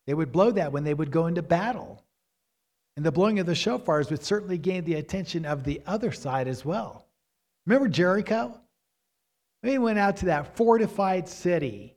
They 0.07 0.13
would 0.15 0.31
blow 0.31 0.51
that 0.51 0.71
when 0.71 0.83
they 0.83 0.93
would 0.95 1.11
go 1.11 1.27
into 1.27 1.43
battle. 1.43 2.03
And 2.97 3.05
the 3.05 3.11
blowing 3.11 3.39
of 3.39 3.45
the 3.45 3.53
shofars 3.53 4.09
would 4.09 4.23
certainly 4.23 4.57
gain 4.57 4.83
the 4.83 4.95
attention 4.95 5.45
of 5.45 5.63
the 5.63 5.81
other 5.85 6.11
side 6.11 6.47
as 6.47 6.65
well. 6.65 7.05
Remember 7.65 7.87
Jericho? 7.87 8.59
We 9.61 9.77
went 9.77 9.99
out 9.99 10.17
to 10.17 10.25
that 10.25 10.57
fortified 10.57 11.29
city 11.29 11.95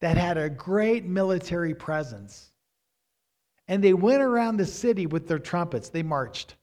that 0.00 0.16
had 0.16 0.38
a 0.38 0.48
great 0.48 1.04
military 1.04 1.74
presence. 1.74 2.50
And 3.68 3.82
they 3.82 3.94
went 3.94 4.22
around 4.22 4.56
the 4.56 4.66
city 4.66 5.06
with 5.06 5.26
their 5.26 5.38
trumpets. 5.38 5.88
They 5.88 6.02
marched 6.02 6.56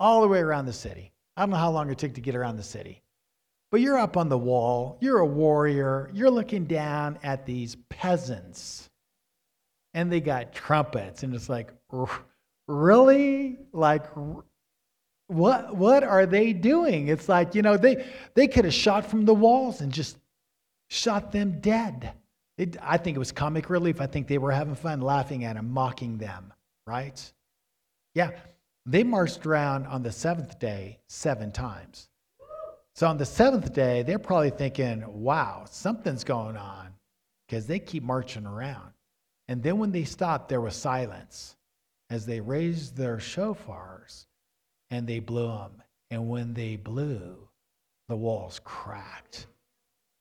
all 0.00 0.22
the 0.22 0.28
way 0.28 0.38
around 0.38 0.66
the 0.66 0.72
city. 0.72 1.12
I 1.36 1.42
don't 1.42 1.50
know 1.50 1.56
how 1.56 1.70
long 1.70 1.90
it 1.90 1.98
took 1.98 2.14
to 2.14 2.20
get 2.20 2.34
around 2.34 2.56
the 2.56 2.62
city. 2.62 3.02
But 3.70 3.80
you're 3.80 3.98
up 3.98 4.16
on 4.16 4.28
the 4.28 4.38
wall, 4.38 4.96
you're 5.00 5.18
a 5.18 5.26
warrior, 5.26 6.10
you're 6.14 6.30
looking 6.30 6.64
down 6.64 7.18
at 7.22 7.44
these 7.44 7.76
peasants, 7.90 8.88
and 9.92 10.10
they 10.10 10.20
got 10.20 10.54
trumpets, 10.54 11.22
and 11.22 11.34
it's 11.34 11.50
like, 11.50 11.72
really? 12.66 13.58
Like, 13.72 14.06
what, 15.26 15.76
what 15.76 16.02
are 16.02 16.24
they 16.24 16.54
doing? 16.54 17.08
It's 17.08 17.28
like, 17.28 17.54
you 17.54 17.60
know, 17.60 17.76
they, 17.76 18.06
they 18.34 18.48
could 18.48 18.64
have 18.64 18.72
shot 18.72 19.04
from 19.04 19.26
the 19.26 19.34
walls 19.34 19.82
and 19.82 19.92
just 19.92 20.16
shot 20.88 21.30
them 21.30 21.60
dead. 21.60 22.12
It, 22.58 22.76
I 22.82 22.98
think 22.98 23.16
it 23.16 23.20
was 23.20 23.32
comic 23.32 23.70
relief. 23.70 24.00
I 24.00 24.06
think 24.06 24.26
they 24.26 24.38
were 24.38 24.50
having 24.50 24.74
fun 24.74 25.00
laughing 25.00 25.44
at 25.44 25.54
them, 25.54 25.70
mocking 25.72 26.18
them, 26.18 26.52
right? 26.86 27.32
Yeah, 28.14 28.32
they 28.84 29.04
marched 29.04 29.46
around 29.46 29.86
on 29.86 30.02
the 30.02 30.12
seventh 30.12 30.58
day 30.58 30.98
seven 31.06 31.52
times. 31.52 32.08
So 32.94 33.06
on 33.06 33.16
the 33.16 33.24
seventh 33.24 33.72
day, 33.72 34.02
they're 34.02 34.18
probably 34.18 34.50
thinking, 34.50 35.04
wow, 35.06 35.66
something's 35.70 36.24
going 36.24 36.56
on 36.56 36.94
because 37.46 37.66
they 37.66 37.78
keep 37.78 38.02
marching 38.02 38.44
around. 38.44 38.90
And 39.46 39.62
then 39.62 39.78
when 39.78 39.92
they 39.92 40.04
stopped, 40.04 40.48
there 40.48 40.60
was 40.60 40.74
silence 40.74 41.54
as 42.10 42.26
they 42.26 42.40
raised 42.40 42.96
their 42.96 43.18
shofars 43.18 44.26
and 44.90 45.06
they 45.06 45.20
blew 45.20 45.46
them. 45.46 45.82
And 46.10 46.28
when 46.28 46.54
they 46.54 46.74
blew, 46.76 47.48
the 48.08 48.16
walls 48.16 48.60
cracked. 48.64 49.46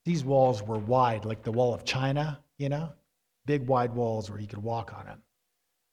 These 0.07 0.23
walls 0.23 0.63
were 0.63 0.79
wide, 0.79 1.25
like 1.25 1.43
the 1.43 1.51
wall 1.51 1.73
of 1.73 1.83
China, 1.83 2.39
you 2.57 2.69
know, 2.69 2.93
big 3.45 3.67
wide 3.67 3.93
walls 3.93 4.29
where 4.29 4.39
you 4.39 4.47
could 4.47 4.63
walk 4.63 4.93
on 4.97 5.05
them. 5.05 5.21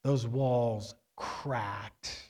Those 0.04 0.24
walls 0.24 0.94
cracked 1.16 2.22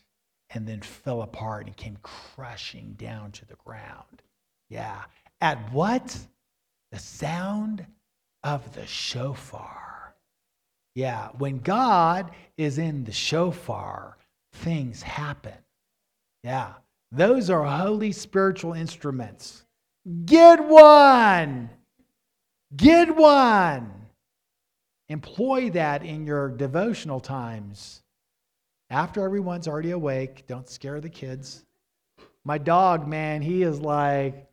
and 0.49 0.67
then 0.67 0.81
fell 0.81 1.21
apart 1.21 1.67
and 1.67 1.77
came 1.77 1.99
crashing 2.01 2.95
down 2.95 3.33
to 3.33 3.45
the 3.45 3.57
ground. 3.57 4.23
Yeah. 4.71 5.03
At 5.43 5.59
what? 5.75 6.19
The 6.91 6.99
sound 6.99 7.85
of 8.45 8.75
the 8.75 8.87
shofar. 8.87 10.15
Yeah. 10.95 11.29
When 11.37 11.59
God 11.59 12.31
is 12.57 12.79
in 12.79 13.05
the 13.05 13.13
shofar, 13.13 14.17
things 14.55 15.03
happen. 15.03 15.59
Yeah. 16.43 16.73
Those 17.13 17.51
are 17.51 17.67
holy 17.67 18.13
spiritual 18.13 18.73
instruments. 18.73 19.64
Get 20.25 20.65
one. 20.65 21.71
Get 22.77 23.15
one. 23.17 23.91
Employ 25.09 25.71
that 25.71 26.05
in 26.05 26.27
your 26.27 26.49
devotional 26.49 27.21
times. 27.21 28.03
After 28.91 29.25
everyone's 29.25 29.69
already 29.69 29.93
awake, 29.93 30.47
don't 30.47 30.69
scare 30.69 31.01
the 31.01 31.09
kids. 31.09 31.65
My 32.45 32.59
dog, 32.59 33.09
man, 33.09 33.43
he 33.43 33.63
is 33.63 33.81
like, 33.81 34.47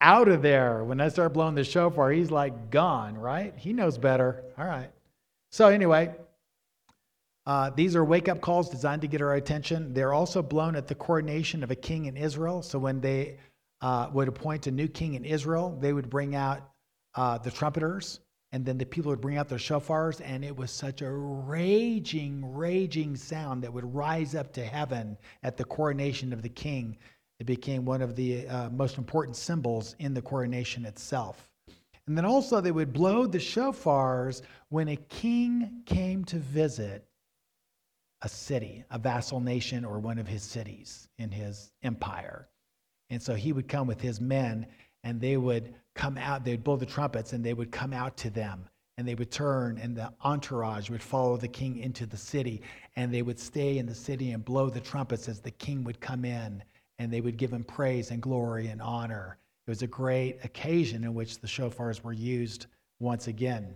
out 0.00 0.28
of 0.28 0.42
there. 0.42 0.82
When 0.84 1.00
I 1.00 1.08
start 1.08 1.32
blowing 1.32 1.54
the 1.54 1.64
shofar, 1.64 2.10
he's 2.10 2.30
like 2.30 2.70
gone, 2.70 3.16
right? 3.16 3.54
He 3.56 3.72
knows 3.72 3.98
better. 3.98 4.42
All 4.58 4.64
right. 4.64 4.90
So, 5.50 5.68
anyway, 5.68 6.14
uh, 7.46 7.70
these 7.70 7.96
are 7.96 8.04
wake 8.04 8.28
up 8.28 8.40
calls 8.40 8.70
designed 8.70 9.02
to 9.02 9.08
get 9.08 9.20
our 9.20 9.34
attention. 9.34 9.92
They're 9.92 10.12
also 10.12 10.42
blown 10.42 10.76
at 10.76 10.86
the 10.86 10.94
coronation 10.94 11.62
of 11.62 11.70
a 11.70 11.74
king 11.74 12.06
in 12.06 12.16
Israel. 12.16 12.62
So, 12.62 12.78
when 12.78 13.00
they 13.00 13.36
uh, 13.80 14.08
would 14.12 14.28
appoint 14.28 14.66
a 14.66 14.70
new 14.70 14.88
king 14.88 15.14
in 15.14 15.24
Israel, 15.24 15.76
they 15.80 15.92
would 15.92 16.10
bring 16.10 16.34
out 16.34 16.70
uh, 17.14 17.38
the 17.38 17.50
trumpeters, 17.50 18.20
and 18.52 18.64
then 18.64 18.78
the 18.78 18.84
people 18.84 19.10
would 19.10 19.20
bring 19.20 19.36
out 19.36 19.48
their 19.48 19.58
shofars, 19.58 20.20
and 20.24 20.44
it 20.44 20.56
was 20.56 20.70
such 20.70 21.02
a 21.02 21.10
raging, 21.10 22.54
raging 22.54 23.16
sound 23.16 23.62
that 23.62 23.72
would 23.72 23.94
rise 23.94 24.34
up 24.34 24.52
to 24.52 24.64
heaven 24.64 25.16
at 25.42 25.56
the 25.56 25.64
coronation 25.64 26.32
of 26.32 26.42
the 26.42 26.48
king 26.48 26.96
it 27.40 27.46
became 27.46 27.86
one 27.86 28.02
of 28.02 28.14
the 28.16 28.46
uh, 28.46 28.68
most 28.68 28.98
important 28.98 29.34
symbols 29.34 29.96
in 29.98 30.12
the 30.12 30.20
coronation 30.20 30.84
itself. 30.84 31.50
And 32.06 32.16
then 32.16 32.26
also, 32.26 32.60
they 32.60 32.70
would 32.70 32.92
blow 32.92 33.26
the 33.26 33.38
shofars 33.38 34.42
when 34.68 34.88
a 34.88 34.96
king 34.96 35.82
came 35.86 36.24
to 36.26 36.36
visit 36.36 37.06
a 38.20 38.28
city, 38.28 38.84
a 38.90 38.98
vassal 38.98 39.40
nation, 39.40 39.86
or 39.86 39.98
one 39.98 40.18
of 40.18 40.28
his 40.28 40.42
cities 40.42 41.08
in 41.16 41.30
his 41.30 41.72
empire. 41.82 42.49
And 43.10 43.20
so 43.20 43.34
he 43.34 43.52
would 43.52 43.68
come 43.68 43.86
with 43.86 44.00
his 44.00 44.20
men, 44.20 44.66
and 45.04 45.20
they 45.20 45.36
would 45.36 45.74
come 45.94 46.16
out, 46.16 46.44
they'd 46.44 46.64
blow 46.64 46.76
the 46.76 46.86
trumpets, 46.86 47.32
and 47.32 47.44
they 47.44 47.54
would 47.54 47.70
come 47.72 47.92
out 47.92 48.16
to 48.18 48.30
them. 48.30 48.68
And 48.96 49.06
they 49.08 49.14
would 49.14 49.30
turn, 49.30 49.78
and 49.78 49.96
the 49.96 50.12
entourage 50.24 50.90
would 50.90 51.02
follow 51.02 51.36
the 51.36 51.48
king 51.48 51.78
into 51.78 52.06
the 52.06 52.16
city. 52.16 52.62
And 52.96 53.12
they 53.12 53.22
would 53.22 53.38
stay 53.38 53.78
in 53.78 53.86
the 53.86 53.94
city 53.94 54.32
and 54.32 54.44
blow 54.44 54.68
the 54.68 54.80
trumpets 54.80 55.28
as 55.28 55.40
the 55.40 55.50
king 55.50 55.84
would 55.84 56.00
come 56.00 56.24
in 56.24 56.62
and 57.00 57.10
they 57.10 57.22
would 57.22 57.38
give 57.38 57.50
him 57.50 57.64
praise 57.64 58.10
and 58.10 58.20
glory 58.20 58.66
and 58.68 58.82
honor. 58.82 59.38
It 59.66 59.70
was 59.70 59.80
a 59.80 59.86
great 59.86 60.36
occasion 60.44 61.02
in 61.02 61.14
which 61.14 61.38
the 61.38 61.46
shofars 61.46 62.04
were 62.04 62.12
used 62.12 62.66
once 62.98 63.26
again. 63.26 63.74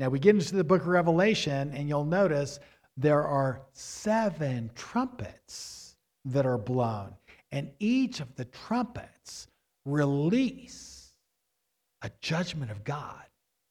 Now 0.00 0.08
we 0.08 0.18
get 0.18 0.34
into 0.34 0.56
the 0.56 0.64
book 0.64 0.82
of 0.82 0.88
Revelation, 0.88 1.70
and 1.72 1.88
you'll 1.88 2.04
notice 2.04 2.58
there 2.96 3.22
are 3.22 3.62
seven 3.74 4.72
trumpets 4.74 5.94
that 6.24 6.46
are 6.46 6.58
blown, 6.58 7.14
and 7.54 7.70
each 7.78 8.18
of 8.18 8.34
the 8.34 8.46
trumpets 8.46 9.46
release 9.84 11.12
a 12.02 12.10
judgment 12.20 12.72
of 12.72 12.82
God 12.82 13.22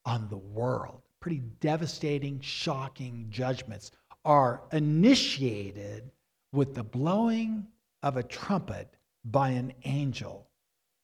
on 0.06 0.30
the 0.30 0.38
world. 0.38 1.02
Pretty 1.20 1.42
devastating, 1.60 2.40
shocking 2.40 3.28
judgments 3.30 3.92
are 4.24 4.62
initiated 4.72 6.10
with 6.54 6.74
the 6.76 6.84
blowing 6.84 7.68
of 8.04 8.16
a 8.16 8.24
trumpet 8.24 8.96
by 9.26 9.50
an 9.50 9.74
angel. 9.84 10.48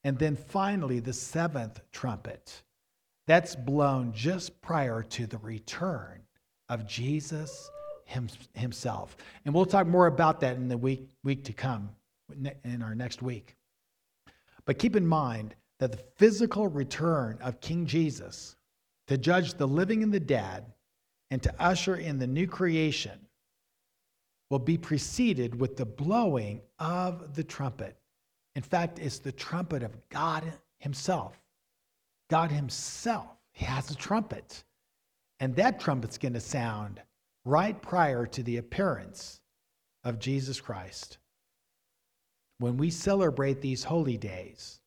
And 0.06 0.18
then 0.18 0.38
finally, 0.38 1.02
the 1.02 1.12
seventh 1.12 1.82
trumpet. 1.92 2.64
That's 3.28 3.58
blown 3.58 4.14
just 4.14 4.62
prior 4.62 5.04
to 5.04 5.28
the 5.28 5.38
return 5.40 6.22
of 6.70 6.88
Jesus 6.88 7.70
himself. 8.54 9.18
And 9.44 9.54
we'll 9.54 9.66
talk 9.66 9.86
more 9.86 10.08
about 10.08 10.40
that 10.40 10.56
in 10.56 10.70
the 10.70 10.78
week, 10.78 11.10
week 11.26 11.44
to 11.44 11.54
come, 11.54 11.90
in 12.64 12.82
our 12.82 12.96
next 12.96 13.22
week. 13.22 13.56
But 14.66 14.80
keep 14.80 14.96
in 14.96 15.06
mind 15.06 15.56
that 15.80 15.92
the 15.92 16.04
physical 16.18 16.68
return 16.68 17.38
of 17.42 17.62
King 17.62 17.86
Jesus 17.86 18.56
to 19.08 19.18
judge 19.18 19.54
the 19.54 19.68
living 19.68 20.04
and 20.04 20.14
the 20.14 20.20
dead 20.20 20.66
and 21.32 21.42
to 21.44 21.54
usher 21.60 21.96
in 21.96 22.20
the 22.20 22.28
new 22.28 22.48
creation 22.48 23.20
will 24.50 24.60
be 24.60 24.78
preceded 24.78 25.60
with 25.60 25.78
the 25.78 25.86
blowing 25.86 26.62
of 26.80 27.36
the 27.36 27.44
trumpet. 27.44 27.96
In 28.56 28.64
fact, 28.64 29.00
it's 29.00 29.20
the 29.20 29.32
trumpet 29.32 29.84
of 29.84 29.96
God 30.10 30.44
Himself. 30.80 31.40
God 32.30 32.52
Himself, 32.52 33.28
He 33.54 33.66
has 33.66 33.92
a 33.92 33.96
trumpet. 33.96 34.64
And 35.40 35.56
that 35.56 35.80
trumpet's 35.80 36.18
going 36.18 36.34
to 36.34 36.40
sound 36.40 37.02
right 37.46 37.80
prior 37.82 38.26
to 38.26 38.44
the 38.44 38.58
appearance 38.58 39.40
of 40.04 40.20
Jesus 40.20 40.60
Christ. 40.60 41.19
When 42.60 42.78
we 42.78 42.90
celebrate 42.90 43.62
these 43.62 43.84
holy 43.84 44.18
days, 44.18 44.80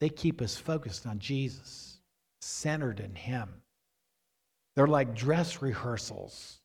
they 0.00 0.08
keep 0.10 0.40
us 0.40 0.56
focused 0.56 1.06
on 1.06 1.18
Jesus, 1.18 1.98
centered 2.40 3.00
in 3.00 3.14
Him. 3.14 3.48
They're 4.76 4.86
like 4.86 5.14
dress 5.14 5.60
rehearsals 5.60 6.58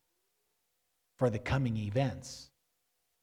for 1.17 1.29
the 1.29 1.39
coming 1.39 1.77
events. 1.77 2.51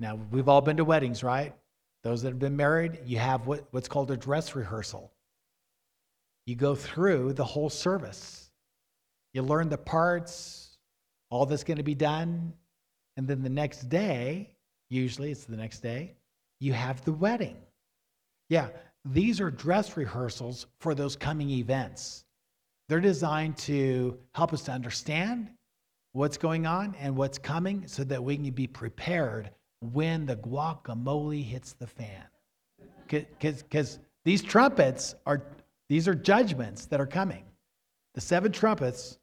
Now, 0.00 0.18
we've 0.30 0.48
all 0.48 0.62
been 0.62 0.78
to 0.78 0.84
weddings, 0.84 1.22
right? 1.22 1.54
Those 2.02 2.22
that 2.22 2.30
have 2.30 2.38
been 2.38 2.56
married, 2.56 3.00
you 3.04 3.18
have 3.18 3.46
what, 3.46 3.68
what's 3.70 3.88
called 3.88 4.10
a 4.10 4.16
dress 4.16 4.56
rehearsal. 4.56 5.12
You 6.46 6.56
go 6.56 6.74
through 6.74 7.34
the 7.34 7.44
whole 7.44 7.68
service, 7.68 8.50
you 9.34 9.42
learn 9.42 9.68
the 9.68 9.78
parts, 9.78 10.78
all 11.28 11.44
that's 11.44 11.64
going 11.64 11.76
to 11.76 11.84
be 11.84 11.94
done, 11.94 12.54
and 13.16 13.28
then 13.28 13.42
the 13.42 13.50
next 13.50 13.90
day, 13.90 14.50
usually 14.88 15.30
it's 15.30 15.44
the 15.44 15.56
next 15.56 15.80
day, 15.80 16.16
you 16.60 16.72
have 16.72 17.04
the 17.04 17.12
wedding. 17.12 17.56
Yeah, 18.48 18.68
these 19.04 19.40
are 19.40 19.50
dress 19.50 19.96
rehearsals 19.96 20.66
for 20.78 20.94
those 20.94 21.16
coming 21.16 21.50
events. 21.50 22.24
They're 22.88 23.00
designed 23.00 23.56
to 23.58 24.18
help 24.34 24.52
us 24.52 24.62
to 24.62 24.72
understand 24.72 25.50
what's 26.12 26.36
going 26.36 26.66
on 26.66 26.94
and 27.00 27.16
what's 27.16 27.38
coming 27.38 27.86
so 27.86 28.04
that 28.04 28.22
we 28.22 28.36
can 28.36 28.50
be 28.50 28.66
prepared 28.66 29.50
when 29.92 30.26
the 30.26 30.36
guacamole 30.36 31.42
hits 31.42 31.72
the 31.72 31.86
fan. 31.86 32.24
Because 33.08 33.98
these 34.24 34.42
trumpets 34.42 35.14
are, 35.24 35.42
these 35.88 36.06
are 36.06 36.14
judgments 36.14 36.86
that 36.86 37.00
are 37.00 37.06
coming. 37.06 37.44
The 38.14 38.20
seven 38.20 38.52
trumpets 38.52 39.18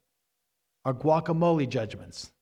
are 0.84 0.94
guacamole 0.94 1.68
judgments. 1.68 2.32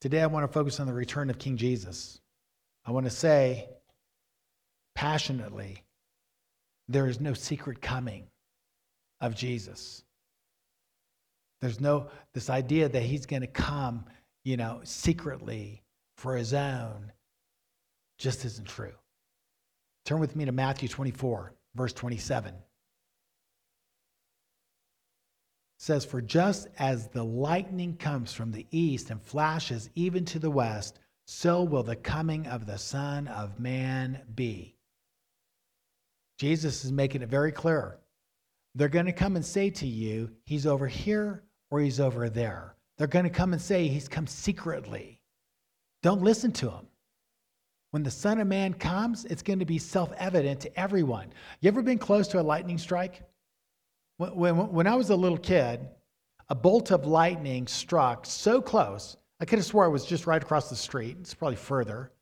Today, 0.00 0.22
I 0.22 0.26
want 0.26 0.46
to 0.46 0.52
focus 0.52 0.78
on 0.78 0.86
the 0.86 0.92
return 0.92 1.28
of 1.28 1.38
King 1.38 1.56
Jesus. 1.56 2.20
I 2.84 2.92
want 2.92 3.06
to 3.06 3.10
say 3.10 3.68
passionately 4.94 5.82
there 6.88 7.06
is 7.06 7.20
no 7.20 7.34
secret 7.34 7.82
coming 7.82 8.28
of 9.20 9.34
Jesus. 9.34 10.04
There's 11.60 11.80
no, 11.80 12.06
this 12.32 12.48
idea 12.48 12.88
that 12.88 13.02
he's 13.02 13.26
going 13.26 13.42
to 13.42 13.48
come, 13.48 14.04
you 14.44 14.56
know, 14.56 14.80
secretly 14.84 15.82
for 16.16 16.36
his 16.36 16.54
own 16.54 17.12
just 18.18 18.44
isn't 18.44 18.68
true. 18.68 18.94
Turn 20.04 20.20
with 20.20 20.36
me 20.36 20.44
to 20.44 20.52
Matthew 20.52 20.88
24, 20.88 21.52
verse 21.74 21.92
27. 21.92 22.54
It 22.54 22.62
says, 25.88 26.04
For 26.04 26.20
just 26.20 26.68
as 26.78 27.08
the 27.08 27.24
lightning 27.24 27.96
comes 27.96 28.34
from 28.34 28.52
the 28.52 28.66
east 28.70 29.08
and 29.08 29.22
flashes 29.22 29.88
even 29.94 30.22
to 30.26 30.38
the 30.38 30.50
west, 30.50 30.98
so 31.26 31.62
will 31.62 31.82
the 31.82 31.96
coming 31.96 32.46
of 32.46 32.66
the 32.66 32.76
Son 32.76 33.26
of 33.26 33.58
Man 33.58 34.20
be. 34.34 34.76
Jesus 36.38 36.84
is 36.84 36.92
making 36.92 37.22
it 37.22 37.30
very 37.30 37.50
clear. 37.50 37.96
They're 38.74 38.90
going 38.90 39.06
to 39.06 39.12
come 39.12 39.34
and 39.34 39.44
say 39.44 39.70
to 39.70 39.86
you, 39.86 40.30
He's 40.44 40.66
over 40.66 40.86
here 40.86 41.42
or 41.70 41.80
he's 41.80 42.00
over 42.00 42.28
there. 42.28 42.76
They're 42.98 43.06
going 43.06 43.24
to 43.24 43.30
come 43.30 43.54
and 43.54 43.62
say 43.62 43.88
he's 43.88 44.08
come 44.08 44.26
secretly. 44.26 45.22
Don't 46.02 46.20
listen 46.20 46.52
to 46.52 46.68
him. 46.68 46.86
When 47.92 48.02
the 48.02 48.10
Son 48.10 48.40
of 48.40 48.46
Man 48.46 48.74
comes, 48.74 49.24
it's 49.24 49.42
going 49.42 49.60
to 49.60 49.64
be 49.64 49.78
self 49.78 50.12
evident 50.18 50.60
to 50.60 50.78
everyone. 50.78 51.32
You 51.62 51.68
ever 51.68 51.80
been 51.80 51.98
close 51.98 52.28
to 52.28 52.40
a 52.40 52.42
lightning 52.42 52.76
strike? 52.76 53.22
When, 54.18 54.34
when, 54.34 54.56
when 54.72 54.86
I 54.86 54.94
was 54.94 55.10
a 55.10 55.16
little 55.16 55.38
kid, 55.38 55.80
a 56.50 56.54
bolt 56.54 56.90
of 56.90 57.06
lightning 57.06 57.66
struck 57.66 58.26
so 58.26 58.60
close, 58.60 59.16
I 59.40 59.44
could 59.44 59.58
have 59.58 59.66
swore 59.66 59.86
it 59.86 59.90
was 59.90 60.04
just 60.04 60.26
right 60.26 60.42
across 60.42 60.68
the 60.68 60.76
street. 60.76 61.16
It's 61.20 61.34
probably 61.34 61.56
further. 61.56 62.12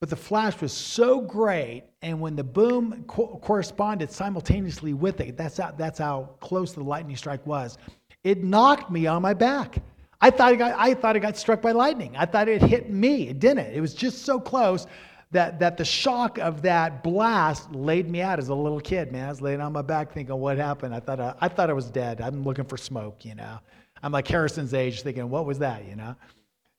But 0.00 0.10
the 0.10 0.16
flash 0.16 0.60
was 0.60 0.72
so 0.72 1.22
great, 1.22 1.84
and 2.02 2.20
when 2.20 2.36
the 2.36 2.44
boom 2.44 3.04
co- 3.06 3.38
corresponded 3.42 4.10
simultaneously 4.10 4.92
with 4.92 5.20
it, 5.20 5.38
that's 5.38 5.56
how, 5.56 5.72
that's 5.72 5.98
how 5.98 6.30
close 6.40 6.74
the 6.74 6.82
lightning 6.82 7.16
strike 7.16 7.46
was. 7.46 7.78
It 8.22 8.44
knocked 8.44 8.90
me 8.90 9.06
on 9.06 9.22
my 9.22 9.32
back. 9.32 9.78
I 10.20 10.30
thought, 10.30 10.52
it 10.52 10.56
got, 10.56 10.74
I 10.76 10.92
thought 10.94 11.16
it 11.16 11.20
got 11.20 11.36
struck 11.36 11.62
by 11.62 11.72
lightning. 11.72 12.14
I 12.16 12.26
thought 12.26 12.48
it 12.48 12.62
hit 12.62 12.90
me. 12.90 13.28
It 13.28 13.38
didn't. 13.38 13.72
It 13.72 13.80
was 13.80 13.94
just 13.94 14.24
so 14.24 14.40
close 14.40 14.86
that, 15.32 15.58
that 15.58 15.76
the 15.76 15.84
shock 15.84 16.38
of 16.38 16.62
that 16.62 17.02
blast 17.02 17.72
laid 17.72 18.08
me 18.08 18.22
out 18.22 18.38
as 18.38 18.48
a 18.48 18.54
little 18.54 18.80
kid, 18.80 19.10
man. 19.10 19.26
I 19.26 19.30
was 19.30 19.40
laying 19.40 19.60
on 19.60 19.72
my 19.72 19.82
back 19.82 20.12
thinking, 20.12 20.36
what 20.36 20.56
happened? 20.56 20.94
I 20.94 21.00
thought 21.00 21.20
I, 21.20 21.34
I 21.40 21.48
thought 21.48 21.68
I 21.68 21.72
was 21.72 21.90
dead. 21.90 22.20
I'm 22.20 22.44
looking 22.44 22.64
for 22.64 22.76
smoke, 22.76 23.24
you 23.24 23.34
know. 23.34 23.58
I'm 24.02 24.12
like 24.12 24.28
Harrison's 24.28 24.72
age 24.72 25.02
thinking, 25.02 25.28
what 25.28 25.46
was 25.46 25.58
that, 25.58 25.84
you 25.86 25.96
know? 25.96 26.14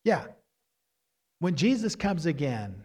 Yeah. 0.03 0.25
When 1.39 1.55
Jesus 1.55 1.95
comes 1.95 2.25
again, 2.25 2.83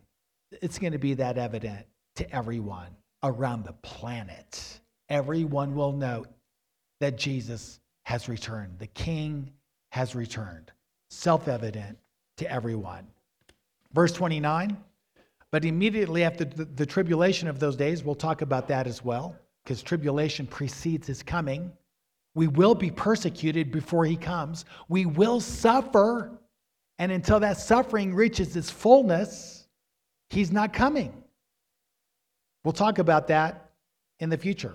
it's 0.60 0.78
going 0.78 0.92
to 0.92 0.98
be 0.98 1.14
that 1.14 1.38
evident 1.38 1.86
to 2.16 2.34
everyone 2.34 2.88
around 3.22 3.64
the 3.64 3.72
planet. 3.74 4.80
Everyone 5.08 5.74
will 5.74 5.92
know 5.92 6.24
that 7.00 7.16
Jesus 7.16 7.80
has 8.04 8.28
returned. 8.28 8.78
The 8.78 8.88
king 8.88 9.50
has 9.90 10.14
returned. 10.14 10.72
Self 11.10 11.46
evident 11.46 11.98
to 12.38 12.50
everyone. 12.50 13.06
Verse 13.92 14.12
29 14.12 14.76
But 15.52 15.66
immediately 15.66 16.24
after 16.24 16.44
the, 16.46 16.64
the, 16.64 16.86
tribulation 16.86 17.46
of 17.46 17.60
those 17.60 17.76
days, 17.76 18.02
we'll 18.02 18.14
talk 18.14 18.40
about 18.40 18.66
that 18.68 18.86
as 18.86 19.04
well, 19.04 19.36
because 19.62 19.82
tribulation 19.82 20.46
precedes 20.46 21.06
his 21.06 21.22
coming. 21.22 21.70
We 22.34 22.48
will 22.48 22.74
be 22.74 22.90
persecuted 22.90 23.70
before 23.70 24.06
he 24.06 24.16
comes. 24.16 24.64
We 24.88 25.04
will 25.04 25.40
suffer. 25.40 26.32
And 26.98 27.12
until 27.12 27.38
that 27.40 27.58
suffering 27.58 28.14
reaches 28.14 28.56
its 28.56 28.70
fullness, 28.70 29.68
he's 30.30 30.50
not 30.50 30.72
coming. 30.72 31.12
We'll 32.64 32.72
talk 32.72 32.98
about 32.98 33.28
that 33.28 33.72
in 34.20 34.30
the 34.30 34.38
future. 34.38 34.74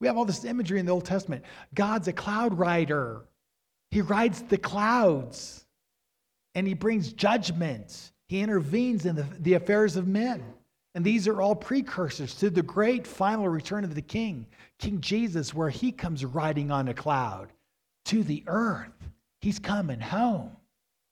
We 0.00 0.06
have 0.06 0.16
all 0.16 0.24
this 0.24 0.44
imagery 0.44 0.80
in 0.80 0.86
the 0.86 0.92
Old 0.92 1.04
Testament. 1.04 1.44
God's 1.74 2.08
a 2.08 2.12
cloud 2.12 2.58
rider, 2.58 3.22
He 3.90 4.00
rides 4.00 4.42
the 4.42 4.58
clouds 4.58 5.64
and 6.54 6.66
He 6.66 6.74
brings 6.74 7.12
judgment. 7.12 8.12
He 8.28 8.40
intervenes 8.40 9.06
in 9.06 9.16
the, 9.16 9.26
the 9.40 9.54
affairs 9.54 9.96
of 9.96 10.06
men. 10.06 10.42
And 10.94 11.04
these 11.04 11.26
are 11.26 11.40
all 11.40 11.56
precursors 11.56 12.34
to 12.36 12.50
the 12.50 12.62
great 12.62 13.06
final 13.06 13.48
return 13.48 13.82
of 13.82 13.94
the 13.94 14.02
King, 14.02 14.46
King 14.78 15.00
Jesus, 15.00 15.52
where 15.52 15.70
He 15.70 15.90
comes 15.90 16.24
riding 16.24 16.70
on 16.70 16.88
a 16.88 16.94
cloud 16.94 17.52
to 18.06 18.22
the 18.22 18.44
earth. 18.46 18.92
He's 19.40 19.58
coming 19.58 20.00
home. 20.00 20.56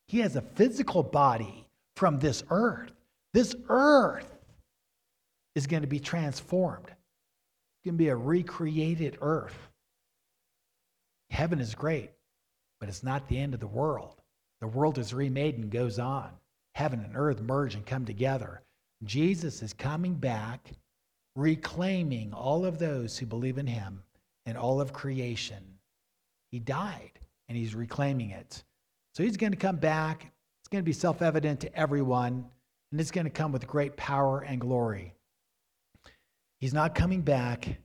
He 0.09 0.21
has 0.21 0.37
a 0.37 0.43
physical 0.43 1.03
body 1.03 1.67
from 1.97 2.19
this 2.19 2.45
earth. 2.51 2.93
This 3.33 3.55
earth 3.69 4.31
is 5.55 5.67
going 5.67 5.83
to 5.83 5.89
be 5.89 6.01
transformed 6.01 6.93
going 7.85 7.95
to 7.95 8.05
be 8.05 8.09
a 8.09 8.17
recreated 8.17 9.19
earth. 9.21 9.57
Heaven 11.31 11.61
is 11.61 11.75
great, 11.75 12.11
but 12.79 12.89
it's 12.89 13.03
not 13.03 13.29
the 13.29 13.39
end 13.39 13.55
of 13.55 13.61
the 13.61 13.67
world. 13.67 14.21
The 14.61 14.69
world 14.69 14.99
is 14.99 15.15
remade 15.15 15.59
and 15.59 15.71
goes 15.71 15.99
on. 15.99 16.31
Heaven 16.75 17.01
and 17.01 17.17
earth 17.17 17.41
merge 17.41 17.75
and 17.75 17.85
come 17.85 18.05
together. 18.05 18.63
Jesus 19.05 19.63
is 19.63 19.73
coming 19.73 20.15
back, 20.15 20.71
reclaiming 21.35 22.33
all 22.33 22.65
of 22.65 22.79
those 22.79 23.19
who 23.19 23.27
believe 23.27 23.59
in 23.59 23.67
him 23.67 24.03
and 24.47 24.57
all 24.57 24.81
of 24.81 24.93
creation. 24.93 25.63
He 26.51 26.59
died 26.59 27.19
and 27.49 27.57
he's 27.57 27.75
reclaiming 27.75 28.31
it. 28.31 28.63
So 29.15 29.23
he's 29.23 29.37
going 29.37 29.53
to 29.53 29.59
come 29.59 29.77
back. 29.77 30.31
It's 30.61 30.69
going 30.69 30.83
to 30.83 30.89
be 30.89 30.93
self 30.93 31.23
evident 31.23 31.61
to 31.61 31.77
everyone, 31.77 32.45
and 32.91 33.01
it's 33.01 33.11
going 33.11 33.25
to 33.25 33.31
come 33.31 33.53
with 33.53 33.67
great 33.67 33.97
power 33.97 34.41
and 34.41 34.61
glory. 34.61 35.15
He's 36.63 36.73
not 36.73 36.95
coming 36.95 37.23
back 37.23 37.81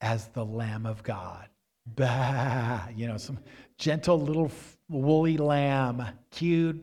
as 0.00 0.28
the 0.28 0.42
Lamb 0.42 0.86
of 0.86 1.02
God. 1.02 1.50
bah, 1.86 2.88
you 2.96 3.06
know, 3.06 3.18
some 3.18 3.38
gentle 3.76 4.18
little 4.18 4.50
woolly 4.88 5.36
lamb, 5.36 6.02
cute, 6.30 6.82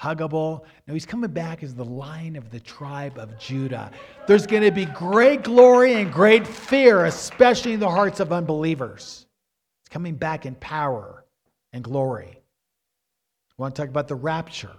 huggable. 0.00 0.64
No, 0.88 0.94
he's 0.94 1.06
coming 1.06 1.30
back 1.30 1.62
as 1.62 1.72
the 1.72 1.84
lion 1.84 2.34
of 2.34 2.50
the 2.50 2.58
tribe 2.58 3.16
of 3.16 3.38
Judah. 3.38 3.92
There's 4.26 4.44
going 4.44 4.64
to 4.64 4.72
be 4.72 4.86
great 4.86 5.44
glory 5.44 5.94
and 5.94 6.12
great 6.12 6.48
fear, 6.48 7.04
especially 7.04 7.74
in 7.74 7.80
the 7.80 7.88
hearts 7.88 8.18
of 8.18 8.32
unbelievers. 8.32 9.28
He's 9.84 9.88
coming 9.90 10.16
back 10.16 10.46
in 10.46 10.56
power 10.56 11.24
and 11.72 11.84
glory. 11.84 12.30
I 12.36 13.54
want 13.56 13.76
to 13.76 13.82
talk 13.82 13.88
about 13.88 14.08
the 14.08 14.16
rapture 14.16 14.74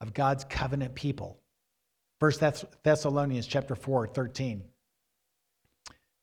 of 0.00 0.14
God's 0.14 0.44
covenant 0.44 0.94
people. 0.94 1.38
First 2.18 2.42
Thessalonians 2.82 3.46
chapter 3.46 3.74
4, 3.74 4.06
13. 4.06 4.64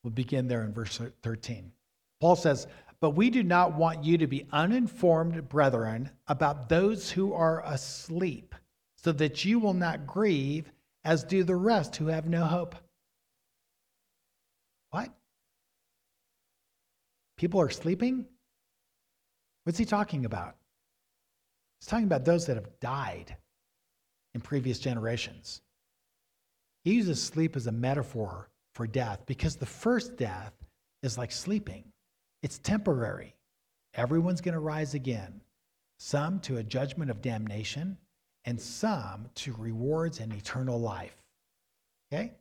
We'll 0.04 0.12
begin 0.12 0.48
there 0.48 0.64
in 0.64 0.74
verse 0.74 1.00
13. 1.22 1.72
Paul 2.20 2.36
says, 2.36 2.68
But 3.00 3.12
we 3.12 3.30
do 3.30 3.44
not 3.44 3.76
want 3.76 4.04
you 4.04 4.18
to 4.18 4.28
be 4.28 4.48
uninformed, 4.52 5.50
brethren, 5.50 6.10
about 6.28 6.70
those 6.70 7.12
who 7.12 7.34
are 7.34 7.64
asleep, 7.66 8.56
so 8.98 9.12
that 9.14 9.46
you 9.46 9.60
will 9.60 9.74
not 9.74 10.08
grieve 10.08 10.72
as 11.04 11.24
do 11.24 11.44
the 11.44 11.56
rest 11.56 11.96
who 11.96 12.08
have 12.08 12.28
no 12.28 12.46
hope. 12.46 12.76
What? 14.92 15.10
People 17.38 17.62
are 17.62 17.70
sleeping? 17.70 18.26
What's 19.64 19.80
he 19.80 19.86
talking 19.86 20.26
about? 20.26 20.56
He's 21.80 21.88
talking 21.88 22.06
about 22.06 22.26
those 22.26 22.46
that 22.46 22.56
have 22.56 22.80
died 22.80 23.36
in 24.36 24.42
previous 24.42 24.78
generations. 24.80 25.62
He 26.84 26.94
uses 26.94 27.22
sleep 27.22 27.56
as 27.56 27.68
a 27.68 27.72
metaphor 27.72 28.51
for 28.76 28.88
death 28.88 29.22
because 29.26 29.56
the 29.56 29.66
first 29.66 30.18
death 30.18 30.54
is 31.04 31.18
like 31.18 31.32
sleeping, 31.32 31.84
it's 32.44 32.60
temporary. 32.60 33.36
Everyone's 33.94 34.42
going 34.42 34.54
to 34.54 34.60
rise 34.60 34.94
again, 34.94 35.42
some 36.00 36.40
to 36.42 36.58
a 36.58 36.64
judgment 36.64 37.12
of 37.12 37.22
damnation, 37.22 37.98
and 38.46 38.60
some 38.60 39.28
to 39.36 39.54
rewards 39.58 40.20
and 40.20 40.34
eternal 40.34 40.80
life. 40.80 41.16
Okay? 42.12 42.34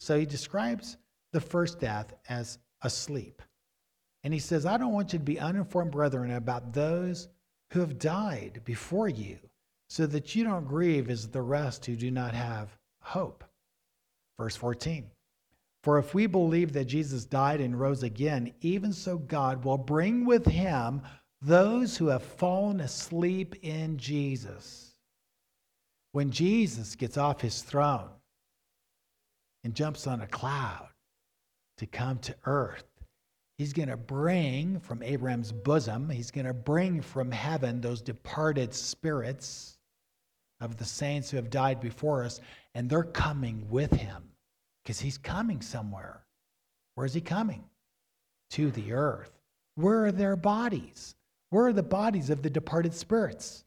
So 0.00 0.18
he 0.18 0.26
describes 0.26 0.96
the 1.32 1.40
first 1.40 1.80
death 1.80 2.12
as 2.28 2.58
asleep. 2.82 3.42
And 4.24 4.34
he 4.34 4.40
says, 4.40 4.66
I 4.66 4.76
don't 4.76 4.92
want 4.92 5.12
you 5.12 5.18
to 5.18 5.24
be 5.24 5.38
uninformed, 5.38 5.92
brethren, 5.92 6.32
about 6.32 6.72
those 6.72 7.28
who 7.72 7.80
have 7.80 7.98
died 7.98 8.60
before 8.64 9.08
you, 9.08 9.38
so 9.88 10.06
that 10.06 10.34
you 10.34 10.44
don't 10.44 10.66
grieve 10.66 11.08
as 11.10 11.28
the 11.28 11.42
rest 11.42 11.86
who 11.86 11.96
do 11.96 12.10
not 12.10 12.34
have 12.34 12.76
hope. 13.00 13.44
Verse 14.38 14.56
14 14.56 15.06
For 15.86 16.00
if 16.00 16.14
we 16.14 16.26
believe 16.26 16.72
that 16.72 16.86
Jesus 16.86 17.24
died 17.24 17.60
and 17.60 17.78
rose 17.78 18.02
again, 18.02 18.52
even 18.60 18.92
so 18.92 19.18
God 19.18 19.64
will 19.64 19.78
bring 19.78 20.24
with 20.24 20.44
him 20.44 21.00
those 21.40 21.96
who 21.96 22.08
have 22.08 22.24
fallen 22.24 22.80
asleep 22.80 23.54
in 23.62 23.96
Jesus. 23.96 24.96
When 26.10 26.32
Jesus 26.32 26.96
gets 26.96 27.16
off 27.16 27.40
his 27.40 27.62
throne 27.62 28.08
and 29.62 29.76
jumps 29.76 30.08
on 30.08 30.22
a 30.22 30.26
cloud 30.26 30.88
to 31.78 31.86
come 31.86 32.18
to 32.18 32.34
earth, 32.46 32.90
he's 33.56 33.72
going 33.72 33.88
to 33.88 33.96
bring 33.96 34.80
from 34.80 35.04
Abraham's 35.04 35.52
bosom, 35.52 36.10
he's 36.10 36.32
going 36.32 36.48
to 36.48 36.52
bring 36.52 37.00
from 37.00 37.30
heaven 37.30 37.80
those 37.80 38.02
departed 38.02 38.74
spirits 38.74 39.78
of 40.60 40.78
the 40.78 40.84
saints 40.84 41.30
who 41.30 41.36
have 41.36 41.48
died 41.48 41.78
before 41.78 42.24
us, 42.24 42.40
and 42.74 42.90
they're 42.90 43.04
coming 43.04 43.64
with 43.70 43.92
him 43.92 44.32
because 44.86 45.00
he's 45.00 45.18
coming 45.18 45.60
somewhere. 45.60 46.24
Where's 46.94 47.12
he 47.12 47.20
coming? 47.20 47.64
To 48.50 48.70
the 48.70 48.92
earth. 48.92 49.32
Where 49.74 50.04
are 50.04 50.12
their 50.12 50.36
bodies? 50.36 51.16
Where 51.50 51.66
are 51.66 51.72
the 51.72 51.82
bodies 51.82 52.30
of 52.30 52.40
the 52.40 52.50
departed 52.50 52.94
spirits? 52.94 53.64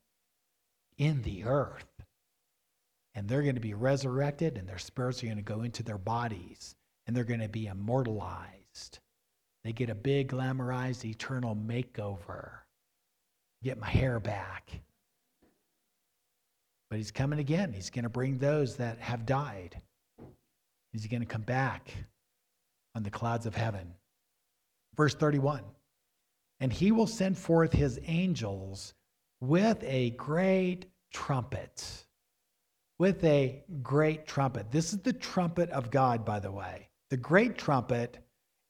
In 0.98 1.22
the 1.24 1.44
earth. 1.44 1.84
And 3.16 3.28
they're 3.28 3.42
going 3.42 3.56
to 3.56 3.62
be 3.62 3.74
resurrected, 3.74 4.58
and 4.58 4.66
their 4.66 4.78
spirits 4.78 5.22
are 5.22 5.26
going 5.26 5.36
to 5.36 5.44
go 5.44 5.64
into 5.64 5.84
their 5.84 5.98
bodies, 5.98 6.76
and 7.06 7.14
they're 7.14 7.26
going 7.26 7.42
to 7.42 7.50
be 7.50 7.68
immortalized. 7.68 9.00
They 9.66 9.74
get 9.74 9.90
a 9.90 9.96
big, 9.96 10.30
glamorized, 10.32 11.04
eternal 11.04 11.54
makeover. 11.54 12.50
Get 13.62 13.78
my 13.78 13.90
hair 13.90 14.22
back. 14.22 14.72
But 16.90 16.96
he's 16.96 17.12
coming 17.12 17.40
again. 17.40 17.74
He's 17.74 17.90
going 17.90 18.04
to 18.04 18.10
bring 18.10 18.38
those 18.38 18.78
that 18.78 19.00
have 19.00 19.26
died. 19.26 19.82
He's 20.92 21.08
going 21.08 21.22
to 21.22 21.28
come 21.28 21.42
back 21.42 21.94
on 22.96 23.04
the 23.04 23.10
clouds 23.10 23.46
of 23.46 23.56
heaven. 23.56 23.94
Verse 24.96 25.14
31 25.14 25.64
And 26.60 26.74
he 26.74 26.92
will 26.92 27.08
send 27.08 27.38
forth 27.38 27.72
his 27.72 28.00
angels 28.06 28.94
with 29.42 29.84
a 29.84 30.12
great 30.12 30.86
trumpet. 31.14 32.06
With 32.98 33.24
a 33.24 33.64
great 33.82 34.28
trumpet. 34.28 34.72
This 34.72 34.92
is 34.92 35.00
the 35.00 35.14
trumpet 35.14 35.70
of 35.70 35.90
God, 35.90 36.26
by 36.26 36.40
the 36.40 36.52
way. 36.52 36.90
The 37.10 37.18
great 37.18 37.58
trumpet 37.58 38.18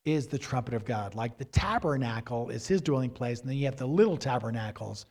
is 0.06 0.28
the 0.28 0.38
trumpet 0.38 0.74
of 0.74 0.86
God. 0.86 1.16
Like 1.16 1.38
the 1.38 1.46
tabernacle 1.46 2.50
is 2.50 2.68
his 2.68 2.82
dwelling 2.82 3.10
place, 3.10 3.42
and 3.42 3.50
then 3.50 3.58
you 3.58 3.66
have 3.66 3.76
the 3.76 3.88
little 3.88 4.18
tabernacles. 4.18 5.08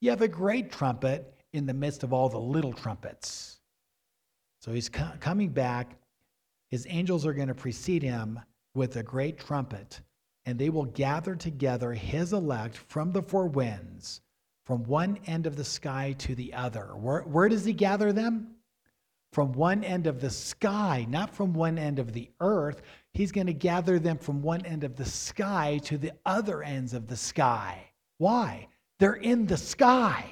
You 0.00 0.10
have 0.10 0.22
a 0.22 0.28
great 0.28 0.72
trumpet 0.72 1.34
in 1.52 1.66
the 1.66 1.74
midst 1.74 2.02
of 2.02 2.12
all 2.12 2.28
the 2.28 2.38
little 2.38 2.72
trumpets. 2.72 3.60
So 4.60 4.72
he's 4.72 4.88
co- 4.88 5.12
coming 5.20 5.50
back. 5.50 5.96
His 6.72 6.86
angels 6.88 7.26
are 7.26 7.34
going 7.34 7.48
to 7.48 7.54
precede 7.54 8.02
him 8.02 8.40
with 8.74 8.96
a 8.96 9.02
great 9.02 9.38
trumpet, 9.38 10.00
and 10.46 10.58
they 10.58 10.70
will 10.70 10.86
gather 10.86 11.36
together 11.36 11.92
his 11.92 12.32
elect 12.32 12.78
from 12.78 13.12
the 13.12 13.20
four 13.20 13.46
winds, 13.46 14.22
from 14.64 14.82
one 14.84 15.18
end 15.26 15.46
of 15.46 15.54
the 15.54 15.66
sky 15.66 16.14
to 16.20 16.34
the 16.34 16.54
other. 16.54 16.96
Where, 16.96 17.20
where 17.24 17.50
does 17.50 17.66
he 17.66 17.74
gather 17.74 18.10
them? 18.10 18.54
From 19.34 19.52
one 19.52 19.84
end 19.84 20.06
of 20.06 20.22
the 20.22 20.30
sky, 20.30 21.06
not 21.10 21.34
from 21.34 21.52
one 21.52 21.76
end 21.76 21.98
of 21.98 22.14
the 22.14 22.30
earth. 22.40 22.80
He's 23.12 23.32
going 23.32 23.48
to 23.48 23.52
gather 23.52 23.98
them 23.98 24.16
from 24.16 24.40
one 24.40 24.64
end 24.64 24.82
of 24.82 24.96
the 24.96 25.04
sky 25.04 25.78
to 25.84 25.98
the 25.98 26.12
other 26.24 26.62
ends 26.62 26.94
of 26.94 27.06
the 27.06 27.18
sky. 27.18 27.84
Why? 28.16 28.68
They're 28.98 29.12
in 29.12 29.44
the 29.44 29.58
sky. 29.58 30.24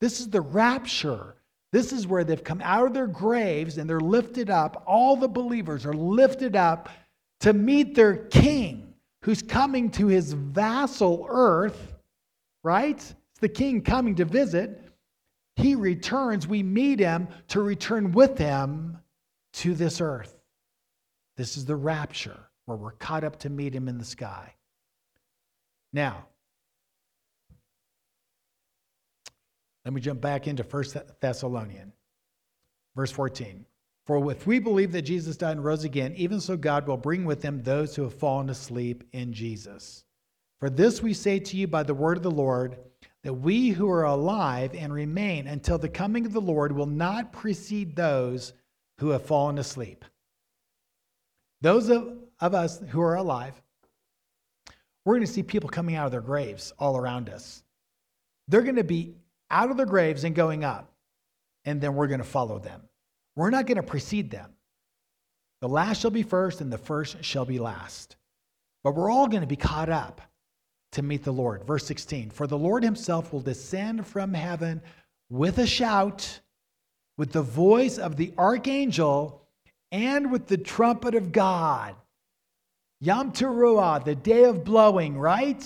This 0.00 0.20
is 0.20 0.28
the 0.28 0.42
rapture. 0.42 1.37
This 1.70 1.92
is 1.92 2.06
where 2.06 2.24
they've 2.24 2.42
come 2.42 2.62
out 2.62 2.86
of 2.86 2.94
their 2.94 3.06
graves 3.06 3.78
and 3.78 3.88
they're 3.88 4.00
lifted 4.00 4.48
up. 4.48 4.84
All 4.86 5.16
the 5.16 5.28
believers 5.28 5.84
are 5.84 5.94
lifted 5.94 6.56
up 6.56 6.88
to 7.40 7.52
meet 7.52 7.94
their 7.94 8.16
king 8.16 8.94
who's 9.22 9.42
coming 9.42 9.90
to 9.90 10.06
his 10.06 10.32
vassal 10.32 11.26
earth, 11.28 11.94
right? 12.64 12.96
It's 12.96 13.14
the 13.40 13.48
king 13.48 13.82
coming 13.82 14.14
to 14.16 14.24
visit. 14.24 14.82
He 15.56 15.74
returns, 15.74 16.46
we 16.46 16.62
meet 16.62 17.00
him 17.00 17.28
to 17.48 17.60
return 17.60 18.12
with 18.12 18.38
him 18.38 18.98
to 19.54 19.74
this 19.74 20.00
earth. 20.00 20.34
This 21.36 21.56
is 21.56 21.66
the 21.66 21.76
rapture 21.76 22.38
where 22.64 22.76
we're 22.76 22.92
caught 22.92 23.24
up 23.24 23.40
to 23.40 23.50
meet 23.50 23.74
him 23.74 23.88
in 23.88 23.98
the 23.98 24.04
sky. 24.04 24.54
Now, 25.92 26.26
let 29.88 29.94
me 29.94 30.02
jump 30.02 30.20
back 30.20 30.46
into 30.46 30.62
First 30.62 30.98
Thessalonian, 31.22 31.94
verse 32.94 33.10
14. 33.10 33.64
For 34.04 34.30
if 34.30 34.46
we 34.46 34.58
believe 34.58 34.92
that 34.92 35.00
Jesus 35.00 35.38
died 35.38 35.52
and 35.52 35.64
rose 35.64 35.84
again, 35.84 36.12
even 36.14 36.42
so 36.42 36.58
God 36.58 36.86
will 36.86 36.98
bring 36.98 37.24
with 37.24 37.42
him 37.42 37.62
those 37.62 37.96
who 37.96 38.02
have 38.02 38.12
fallen 38.12 38.50
asleep 38.50 39.02
in 39.12 39.32
Jesus. 39.32 40.04
For 40.60 40.68
this 40.68 41.00
we 41.02 41.14
say 41.14 41.38
to 41.38 41.56
you 41.56 41.66
by 41.66 41.84
the 41.84 41.94
word 41.94 42.18
of 42.18 42.22
the 42.22 42.30
Lord, 42.30 42.76
that 43.22 43.32
we 43.32 43.70
who 43.70 43.88
are 43.88 44.04
alive 44.04 44.74
and 44.74 44.92
remain 44.92 45.46
until 45.46 45.78
the 45.78 45.88
coming 45.88 46.26
of 46.26 46.34
the 46.34 46.40
Lord 46.40 46.70
will 46.70 46.84
not 46.84 47.32
precede 47.32 47.96
those 47.96 48.52
who 48.98 49.08
have 49.08 49.24
fallen 49.24 49.56
asleep. 49.56 50.04
Those 51.62 51.88
of, 51.88 52.12
of 52.40 52.52
us 52.52 52.78
who 52.90 53.00
are 53.00 53.16
alive, 53.16 53.54
we're 55.06 55.14
going 55.14 55.26
to 55.26 55.32
see 55.32 55.42
people 55.42 55.70
coming 55.70 55.94
out 55.94 56.04
of 56.04 56.12
their 56.12 56.20
graves 56.20 56.74
all 56.78 56.98
around 56.98 57.30
us. 57.30 57.62
They're 58.48 58.60
going 58.60 58.76
to 58.76 58.84
be 58.84 59.14
out 59.50 59.70
of 59.70 59.76
their 59.76 59.86
graves 59.86 60.24
and 60.24 60.34
going 60.34 60.64
up, 60.64 60.92
and 61.64 61.80
then 61.80 61.94
we're 61.94 62.06
going 62.06 62.20
to 62.20 62.26
follow 62.26 62.58
them. 62.58 62.82
We're 63.36 63.50
not 63.50 63.66
going 63.66 63.76
to 63.76 63.82
precede 63.82 64.30
them. 64.30 64.52
The 65.60 65.68
last 65.68 66.00
shall 66.00 66.10
be 66.10 66.22
first, 66.22 66.60
and 66.60 66.72
the 66.72 66.78
first 66.78 67.24
shall 67.24 67.44
be 67.44 67.58
last. 67.58 68.16
But 68.84 68.94
we're 68.94 69.10
all 69.10 69.28
going 69.28 69.42
to 69.42 69.46
be 69.46 69.56
caught 69.56 69.88
up 69.88 70.20
to 70.92 71.02
meet 71.02 71.24
the 71.24 71.32
Lord. 71.32 71.64
Verse 71.64 71.86
16 71.86 72.30
For 72.30 72.46
the 72.46 72.58
Lord 72.58 72.82
himself 72.82 73.32
will 73.32 73.40
descend 73.40 74.06
from 74.06 74.34
heaven 74.34 74.80
with 75.30 75.58
a 75.58 75.66
shout, 75.66 76.40
with 77.16 77.32
the 77.32 77.42
voice 77.42 77.98
of 77.98 78.16
the 78.16 78.32
archangel, 78.38 79.42
and 79.90 80.30
with 80.30 80.46
the 80.46 80.58
trumpet 80.58 81.14
of 81.14 81.32
God. 81.32 81.94
Yom 83.00 83.32
Teruah, 83.32 84.04
the 84.04 84.14
day 84.14 84.44
of 84.44 84.64
blowing, 84.64 85.16
right? 85.16 85.64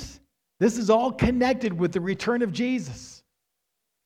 This 0.61 0.79
is 0.79 0.91
all 0.91 1.13
connected 1.13 1.73
with 1.73 1.93
the 1.93 2.01
return 2.01 2.43
of 2.43 2.53
Jesus. 2.53 3.22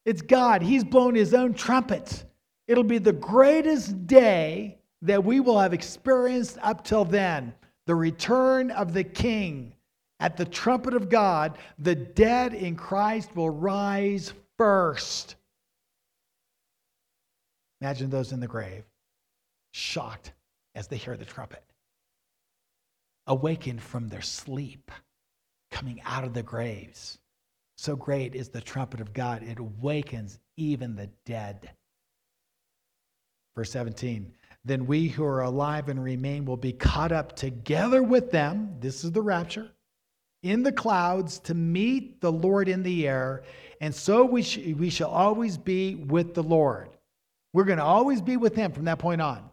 It's 0.06 0.22
God. 0.22 0.62
He's 0.62 0.84
blown 0.84 1.14
his 1.14 1.34
own 1.34 1.52
trumpet. 1.52 2.24
It'll 2.66 2.84
be 2.84 2.98
the 2.98 3.12
greatest 3.12 4.06
day 4.06 4.78
that 5.02 5.24
we 5.24 5.40
will 5.40 5.58
have 5.58 5.74
experienced 5.74 6.58
up 6.62 6.84
till 6.84 7.04
then 7.04 7.52
the 7.86 7.94
return 7.94 8.70
of 8.70 8.94
the 8.94 9.04
King 9.04 9.74
At 10.18 10.36
the 10.36 10.46
trumpet 10.46 10.94
of 10.94 11.10
God, 11.10 11.58
the 11.78 11.94
dead 11.94 12.54
in 12.54 12.76
Christ 12.76 13.36
will 13.36 13.50
rise 13.50 14.32
first. 14.56 15.36
Imagine 17.82 18.08
those 18.08 18.32
in 18.32 18.40
the 18.40 18.46
grave, 18.46 18.84
shocked 19.72 20.32
as 20.74 20.88
they 20.88 20.96
hear 20.96 21.16
the 21.16 21.26
trumpet, 21.26 21.62
awakened 23.26 23.82
from 23.82 24.08
their 24.08 24.22
sleep, 24.22 24.90
coming 25.70 26.00
out 26.06 26.24
of 26.24 26.32
the 26.32 26.42
graves. 26.42 27.18
So 27.76 27.94
great 27.94 28.34
is 28.34 28.48
the 28.48 28.60
trumpet 28.60 29.00
of 29.00 29.12
God, 29.12 29.42
it 29.42 29.58
awakens 29.58 30.38
even 30.56 30.96
the 30.96 31.10
dead. 31.24 31.70
Verse 33.54 33.70
17 33.70 34.32
Then 34.64 34.86
we 34.86 35.08
who 35.08 35.24
are 35.24 35.42
alive 35.42 35.88
and 35.88 36.02
remain 36.02 36.44
will 36.44 36.56
be 36.56 36.72
caught 36.72 37.12
up 37.12 37.36
together 37.36 38.02
with 38.02 38.30
them. 38.30 38.76
This 38.80 39.04
is 39.04 39.12
the 39.12 39.22
rapture 39.22 39.70
in 40.42 40.62
the 40.62 40.72
clouds 40.72 41.38
to 41.40 41.54
meet 41.54 42.20
the 42.20 42.32
Lord 42.32 42.68
in 42.68 42.82
the 42.82 43.08
air, 43.08 43.42
and 43.80 43.94
so 43.94 44.24
we, 44.24 44.42
sh- 44.42 44.74
we 44.76 44.90
shall 44.90 45.10
always 45.10 45.58
be 45.58 45.96
with 45.96 46.34
the 46.34 46.42
Lord. 46.42 46.90
We're 47.52 47.64
going 47.64 47.78
to 47.78 47.84
always 47.84 48.20
be 48.20 48.36
with 48.36 48.54
Him 48.54 48.72
from 48.72 48.84
that 48.84 48.98
point 48.98 49.20
on. 49.20 49.48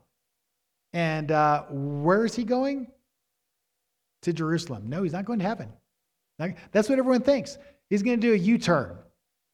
And 0.92 1.32
uh, 1.32 1.64
where 1.70 2.26
is 2.26 2.36
He 2.36 2.44
going? 2.44 2.88
To 4.24 4.34
Jerusalem. 4.34 4.88
No, 4.88 5.04
He's 5.04 5.14
not 5.14 5.26
going 5.26 5.40
to 5.40 5.46
heaven. 5.46 5.70
That's 6.72 6.90
what 6.90 7.00
everyone 7.00 7.22
thinks. 7.22 7.58
He's 7.94 8.02
going 8.02 8.20
to 8.20 8.28
do 8.28 8.34
a 8.34 8.38
U 8.38 8.58
turn, 8.58 8.98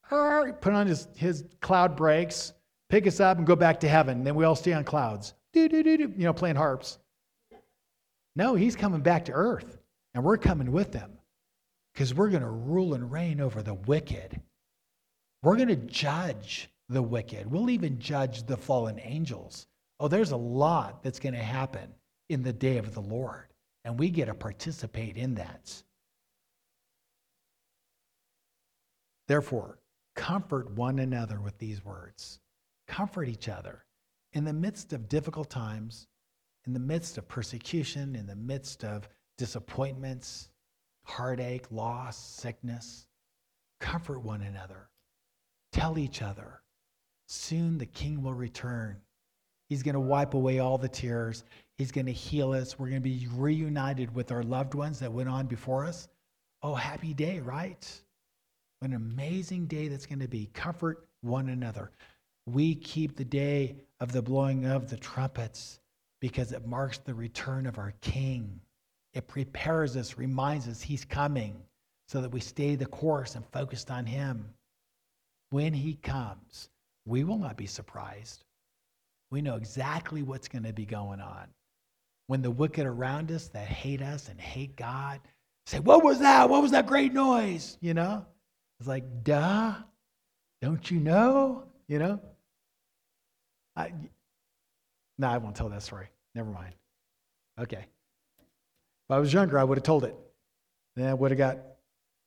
put 0.08 0.72
on 0.72 0.86
his, 0.86 1.08
his 1.14 1.44
cloud 1.60 1.94
brakes, 1.94 2.54
pick 2.88 3.06
us 3.06 3.20
up, 3.20 3.36
and 3.36 3.46
go 3.46 3.54
back 3.54 3.80
to 3.80 3.86
heaven. 3.86 4.24
Then 4.24 4.34
we 4.34 4.46
all 4.46 4.56
stay 4.56 4.72
on 4.72 4.82
clouds, 4.82 5.34
you 5.52 6.08
know, 6.16 6.32
playing 6.32 6.56
harps. 6.56 6.96
No, 8.36 8.54
He's 8.54 8.74
coming 8.74 9.02
back 9.02 9.26
to 9.26 9.32
earth, 9.32 9.76
and 10.14 10.24
we're 10.24 10.38
coming 10.38 10.72
with 10.72 10.94
Him 10.94 11.18
because 11.92 12.14
we're 12.14 12.30
going 12.30 12.42
to 12.42 12.48
rule 12.48 12.94
and 12.94 13.12
reign 13.12 13.42
over 13.42 13.62
the 13.62 13.74
wicked. 13.74 14.40
We're 15.42 15.56
going 15.56 15.68
to 15.68 15.76
judge 15.76 16.70
the 16.88 17.02
wicked. 17.02 17.46
We'll 17.46 17.68
even 17.68 17.98
judge 17.98 18.46
the 18.46 18.56
fallen 18.56 18.98
angels. 19.02 19.66
Oh, 19.98 20.08
there's 20.08 20.30
a 20.30 20.36
lot 20.38 21.02
that's 21.02 21.20
going 21.20 21.34
to 21.34 21.42
happen 21.42 21.92
in 22.30 22.42
the 22.42 22.54
day 22.54 22.78
of 22.78 22.94
the 22.94 23.02
Lord, 23.02 23.48
and 23.84 23.98
we 23.98 24.08
get 24.08 24.28
to 24.28 24.34
participate 24.34 25.18
in 25.18 25.34
that. 25.34 25.82
Therefore, 29.30 29.78
comfort 30.16 30.72
one 30.72 30.98
another 30.98 31.40
with 31.40 31.56
these 31.58 31.84
words. 31.84 32.40
Comfort 32.88 33.28
each 33.28 33.48
other 33.48 33.84
in 34.32 34.42
the 34.42 34.52
midst 34.52 34.92
of 34.92 35.08
difficult 35.08 35.48
times, 35.48 36.08
in 36.66 36.72
the 36.72 36.80
midst 36.80 37.16
of 37.16 37.28
persecution, 37.28 38.16
in 38.16 38.26
the 38.26 38.34
midst 38.34 38.82
of 38.82 39.08
disappointments, 39.38 40.48
heartache, 41.04 41.70
loss, 41.70 42.16
sickness. 42.16 43.06
Comfort 43.78 44.18
one 44.18 44.42
another. 44.42 44.88
Tell 45.70 45.96
each 45.96 46.22
other. 46.22 46.62
Soon 47.28 47.78
the 47.78 47.86
King 47.86 48.24
will 48.24 48.34
return. 48.34 49.00
He's 49.68 49.84
going 49.84 49.94
to 49.94 50.00
wipe 50.00 50.34
away 50.34 50.58
all 50.58 50.76
the 50.76 50.88
tears. 50.88 51.44
He's 51.78 51.92
going 51.92 52.06
to 52.06 52.12
heal 52.12 52.50
us. 52.52 52.80
We're 52.80 52.88
going 52.88 53.00
to 53.00 53.08
be 53.08 53.28
reunited 53.30 54.12
with 54.12 54.32
our 54.32 54.42
loved 54.42 54.74
ones 54.74 54.98
that 54.98 55.12
went 55.12 55.28
on 55.28 55.46
before 55.46 55.84
us. 55.86 56.08
Oh, 56.64 56.74
happy 56.74 57.14
day, 57.14 57.38
right? 57.38 57.88
An 58.82 58.94
amazing 58.94 59.66
day 59.66 59.88
that's 59.88 60.06
going 60.06 60.20
to 60.20 60.28
be. 60.28 60.48
Comfort 60.54 61.06
one 61.20 61.50
another. 61.50 61.90
We 62.46 62.74
keep 62.74 63.16
the 63.16 63.24
day 63.24 63.76
of 64.00 64.12
the 64.12 64.22
blowing 64.22 64.64
of 64.64 64.88
the 64.88 64.96
trumpets 64.96 65.80
because 66.20 66.52
it 66.52 66.66
marks 66.66 66.98
the 66.98 67.14
return 67.14 67.66
of 67.66 67.78
our 67.78 67.92
King. 68.00 68.60
It 69.12 69.28
prepares 69.28 69.96
us, 69.96 70.16
reminds 70.16 70.68
us 70.68 70.80
He's 70.80 71.04
coming 71.04 71.60
so 72.08 72.20
that 72.22 72.32
we 72.32 72.40
stay 72.40 72.74
the 72.74 72.86
course 72.86 73.34
and 73.34 73.44
focused 73.52 73.90
on 73.90 74.06
Him. 74.06 74.48
When 75.50 75.74
He 75.74 75.94
comes, 75.94 76.70
we 77.06 77.24
will 77.24 77.38
not 77.38 77.56
be 77.56 77.66
surprised. 77.66 78.44
We 79.30 79.42
know 79.42 79.56
exactly 79.56 80.22
what's 80.22 80.48
going 80.48 80.64
to 80.64 80.72
be 80.72 80.86
going 80.86 81.20
on. 81.20 81.46
When 82.26 82.42
the 82.42 82.50
wicked 82.50 82.86
around 82.86 83.30
us 83.30 83.48
that 83.48 83.66
hate 83.66 84.02
us 84.02 84.28
and 84.28 84.40
hate 84.40 84.76
God 84.76 85.20
say, 85.66 85.80
What 85.80 86.02
was 86.02 86.20
that? 86.20 86.48
What 86.48 86.62
was 86.62 86.70
that 86.70 86.86
great 86.86 87.12
noise? 87.12 87.76
You 87.80 87.94
know? 87.94 88.26
It's 88.80 88.88
like, 88.88 89.22
duh, 89.22 89.74
don't 90.62 90.90
you 90.90 91.00
know? 91.00 91.64
You 91.86 91.98
know? 91.98 92.20
I, 93.76 93.92
no, 95.18 95.28
I 95.28 95.36
won't 95.36 95.54
tell 95.54 95.68
that 95.68 95.82
story. 95.82 96.08
Never 96.34 96.50
mind. 96.50 96.74
Okay. 97.60 97.84
If 98.38 99.10
I 99.10 99.18
was 99.18 99.32
younger, 99.32 99.58
I 99.58 99.64
would 99.64 99.76
have 99.76 99.84
told 99.84 100.04
it. 100.04 100.16
Then 100.96 101.08
I 101.08 101.14
would 101.14 101.30
have 101.30 101.36
got 101.36 101.58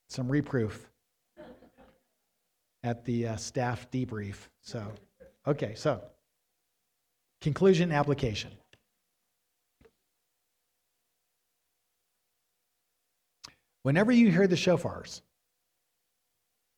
some 0.09 0.29
reproof 0.29 0.91
at 2.83 3.03
the 3.03 3.29
uh, 3.29 3.35
staff 3.35 3.89
debrief. 3.89 4.35
So, 4.61 4.83
okay, 5.47 5.73
so 5.73 6.03
conclusion 7.41 7.91
application. 7.91 8.51
Whenever 13.81 14.11
you 14.11 14.29
hear 14.29 14.47
the 14.47 14.55
shofars, 14.55 15.21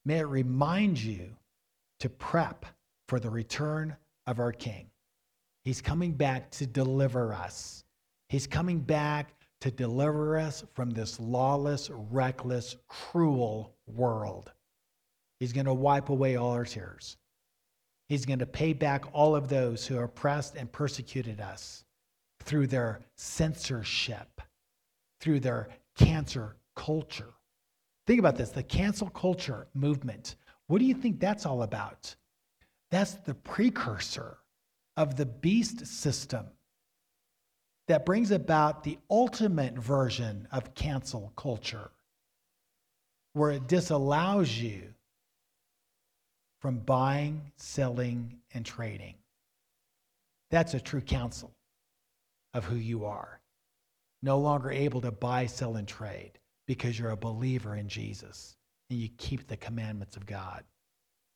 may 0.05 0.19
it 0.19 0.27
remind 0.27 1.01
you 1.01 1.35
to 1.99 2.09
prep 2.09 2.65
for 3.07 3.19
the 3.19 3.29
return 3.29 3.95
of 4.27 4.39
our 4.39 4.51
King. 4.51 4.87
He's 5.63 5.81
coming 5.81 6.11
back 6.11 6.51
to 6.51 6.67
deliver 6.67 7.33
us. 7.33 7.83
He's 8.29 8.47
coming 8.47 8.79
back 8.79 9.33
to 9.61 9.71
deliver 9.71 10.37
us 10.37 10.63
from 10.73 10.91
this 10.91 11.19
lawless, 11.19 11.89
reckless, 11.89 12.75
cruel 12.87 13.73
world. 13.87 14.51
He's 15.39 15.53
going 15.53 15.65
to 15.65 15.73
wipe 15.73 16.09
away 16.09 16.35
all 16.35 16.51
our 16.51 16.65
tears. 16.65 17.17
He's 18.07 18.25
going 18.25 18.39
to 18.39 18.45
pay 18.45 18.73
back 18.73 19.05
all 19.13 19.35
of 19.35 19.47
those 19.47 19.87
who 19.87 19.97
oppressed 19.97 20.55
and 20.55 20.71
persecuted 20.71 21.41
us 21.41 21.83
through 22.41 22.67
their 22.67 23.01
censorship, 23.15 24.41
through 25.19 25.39
their 25.39 25.69
cancer 25.95 26.55
culture. 26.75 27.33
Think 28.07 28.19
about 28.19 28.35
this 28.35 28.49
the 28.49 28.63
cancel 28.63 29.09
culture 29.09 29.67
movement. 29.73 30.35
What 30.67 30.79
do 30.79 30.85
you 30.85 30.93
think 30.93 31.19
that's 31.19 31.45
all 31.45 31.63
about? 31.63 32.15
That's 32.91 33.13
the 33.13 33.33
precursor 33.33 34.37
of 34.97 35.15
the 35.15 35.25
beast 35.25 35.85
system 35.85 36.45
that 37.87 38.05
brings 38.05 38.31
about 38.31 38.83
the 38.83 38.97
ultimate 39.09 39.77
version 39.77 40.47
of 40.51 40.73
cancel 40.73 41.33
culture, 41.35 41.91
where 43.33 43.51
it 43.51 43.67
disallows 43.67 44.57
you 44.57 44.93
from 46.61 46.79
buying, 46.79 47.51
selling, 47.57 48.39
and 48.53 48.65
trading. 48.65 49.15
That's 50.49 50.73
a 50.73 50.79
true 50.79 51.01
counsel 51.01 51.51
of 52.53 52.65
who 52.65 52.75
you 52.75 53.05
are. 53.05 53.39
No 54.23 54.39
longer 54.39 54.71
able 54.71 55.01
to 55.01 55.11
buy, 55.11 55.45
sell, 55.45 55.75
and 55.75 55.87
trade 55.87 56.39
because 56.67 56.97
you're 56.97 57.11
a 57.11 57.17
believer 57.17 57.75
in 57.75 57.87
Jesus 57.87 58.55
and 58.89 58.99
you 58.99 59.09
keep 59.17 59.47
the 59.47 59.57
commandments 59.57 60.15
of 60.15 60.25
God. 60.25 60.63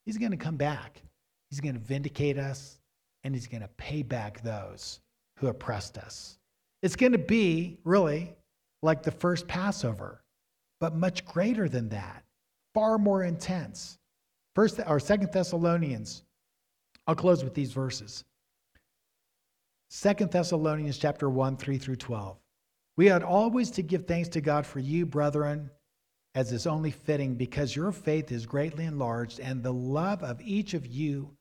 He's 0.06 0.18
going 0.18 0.32
to 0.32 0.38
come 0.38 0.58
back. 0.58 1.02
He's 1.50 1.60
going 1.60 1.76
to 1.76 1.80
vindicate 1.80 2.38
us 2.38 2.80
and 3.24 3.34
he's 3.34 3.48
going 3.48 3.62
to 3.62 3.70
pay 3.70 4.02
back 4.02 4.42
those 4.42 5.00
who 5.38 5.48
oppressed 5.48 5.98
us. 5.98 6.38
It's 6.82 6.96
going 6.96 7.12
to 7.12 7.18
be 7.18 7.78
really 7.84 8.34
like 8.82 9.04
the 9.04 9.12
first 9.12 9.48
Passover, 9.48 10.24
but 10.80 10.96
much 10.96 11.26
greater 11.26 11.68
than 11.68 11.89
that, 11.89 12.24
far 12.74 12.98
more 12.98 13.24
intense. 13.24 13.98
First 14.56 14.80
or 14.88 15.00
Second 15.00 15.32
Thessalonians. 15.32 16.24
I'll 17.08 17.15
close 17.15 17.44
with 17.44 17.54
these 17.54 17.72
verses. 17.72 18.24
Second 19.89 20.32
Thessalonians 20.32 20.98
chapter 20.98 21.30
1, 21.30 21.58
3 21.58 21.78
through 21.78 21.96
12. 21.96 22.38
We 22.99 23.12
ought 23.12 23.23
always 23.23 23.71
to 23.71 23.81
give 23.81 24.07
thanks 24.07 24.27
to 24.27 24.41
God 24.41 24.65
for 24.65 24.79
you, 24.79 25.05
brethren, 25.05 25.69
as 26.35 26.51
is 26.51 26.67
only 26.67 26.91
fitting, 26.91 27.35
because 27.35 27.73
your 27.73 27.93
faith 27.93 28.29
is 28.29 28.45
greatly 28.45 28.83
enlarged, 28.83 29.39
and 29.39 29.63
the 29.63 29.71
love 29.71 30.21
of 30.21 30.41
each 30.41 30.73
of 30.73 30.85
you 30.85 31.31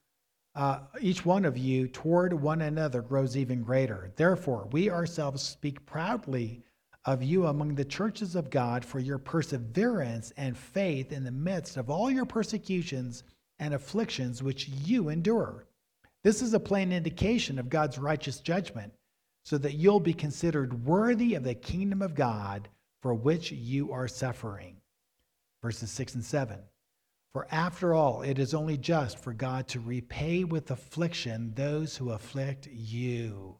uh, 0.54 0.82
each 1.00 1.26
one 1.26 1.44
of 1.44 1.58
you 1.58 1.88
toward 1.88 2.32
one 2.32 2.60
another 2.60 3.02
grows 3.02 3.36
even 3.36 3.64
greater. 3.64 4.12
Therefore, 4.14 4.68
we 4.70 4.88
ourselves 4.88 5.42
speak 5.42 5.84
proudly 5.84 6.62
of 7.04 7.24
you 7.24 7.46
among 7.46 7.74
the 7.74 7.84
churches 7.84 8.36
of 8.36 8.50
God 8.50 8.84
for 8.84 9.00
your 9.00 9.18
perseverance 9.18 10.32
and 10.36 10.56
faith 10.56 11.10
in 11.10 11.24
the 11.24 11.32
midst 11.32 11.76
of 11.76 11.90
all 11.90 12.08
your 12.08 12.24
persecutions 12.24 13.24
and 13.58 13.74
afflictions 13.74 14.44
which 14.44 14.68
you 14.68 15.08
endure. 15.08 15.66
This 16.22 16.40
is 16.40 16.54
a 16.54 16.60
plain 16.60 16.92
indication 16.92 17.58
of 17.58 17.68
God's 17.68 17.98
righteous 17.98 18.38
judgment, 18.38 18.92
so 19.48 19.56
that 19.56 19.76
you'll 19.76 19.98
be 19.98 20.12
considered 20.12 20.84
worthy 20.84 21.32
of 21.32 21.42
the 21.42 21.54
kingdom 21.54 22.02
of 22.02 22.14
God 22.14 22.68
for 23.00 23.14
which 23.14 23.50
you 23.50 23.90
are 23.92 24.06
suffering. 24.06 24.76
Verses 25.62 25.90
6 25.90 26.16
and 26.16 26.24
7. 26.24 26.58
For 27.32 27.46
after 27.50 27.94
all, 27.94 28.20
it 28.20 28.38
is 28.38 28.52
only 28.52 28.76
just 28.76 29.18
for 29.18 29.32
God 29.32 29.66
to 29.68 29.80
repay 29.80 30.44
with 30.44 30.70
affliction 30.70 31.54
those 31.54 31.96
who 31.96 32.10
afflict 32.10 32.66
you. 32.66 33.56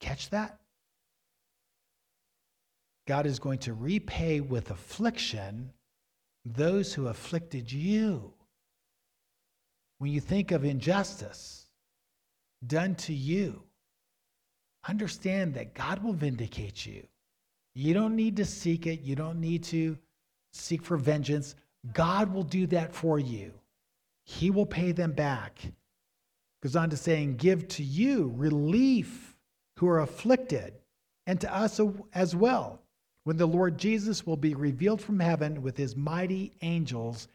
Catch 0.00 0.28
that? 0.28 0.58
God 3.08 3.24
is 3.24 3.38
going 3.38 3.60
to 3.60 3.72
repay 3.72 4.42
with 4.42 4.70
affliction 4.70 5.72
those 6.44 6.92
who 6.92 7.08
afflicted 7.08 7.72
you. 7.72 8.34
When 9.96 10.10
you 10.10 10.20
think 10.20 10.50
of 10.50 10.66
injustice 10.66 11.64
done 12.66 12.94
to 12.96 13.14
you, 13.14 13.62
understand 14.88 15.54
that 15.54 15.74
God 15.74 16.02
will 16.02 16.12
vindicate 16.12 16.86
you. 16.86 17.06
You 17.74 17.94
don't 17.94 18.16
need 18.16 18.36
to 18.36 18.44
seek 18.44 18.86
it, 18.86 19.00
you 19.00 19.16
don't 19.16 19.40
need 19.40 19.64
to 19.64 19.98
seek 20.52 20.82
for 20.84 20.96
vengeance. 20.96 21.56
God 21.92 22.32
will 22.32 22.44
do 22.44 22.66
that 22.68 22.94
for 22.94 23.18
you. 23.18 23.52
He 24.24 24.50
will 24.50 24.66
pay 24.66 24.92
them 24.92 25.12
back. 25.12 25.58
Goes 26.62 26.76
on 26.76 26.88
to 26.90 26.96
saying, 26.96 27.36
Give 27.36 27.66
to 27.68 27.82
you 27.82 28.32
relief 28.36 29.36
who 29.76 29.88
are 29.88 30.00
afflicted, 30.00 30.74
and 31.26 31.40
to 31.40 31.54
us 31.54 31.80
as 32.14 32.34
well, 32.34 32.80
when 33.24 33.36
the 33.36 33.46
Lord 33.46 33.76
Jesus 33.76 34.26
will 34.26 34.36
be 34.36 34.54
revealed 34.54 35.00
from 35.00 35.20
heaven 35.20 35.62
with 35.62 35.76
his 35.76 35.96
mighty 35.96 36.52
angels 36.62 37.28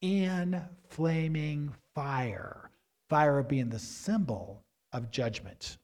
in 0.00 0.60
flaming 0.88 1.72
fire. 1.94 2.70
Fire 3.08 3.42
being 3.42 3.68
the 3.68 3.78
symbol 3.78 4.64
of 4.92 5.10
judgment. 5.10 5.76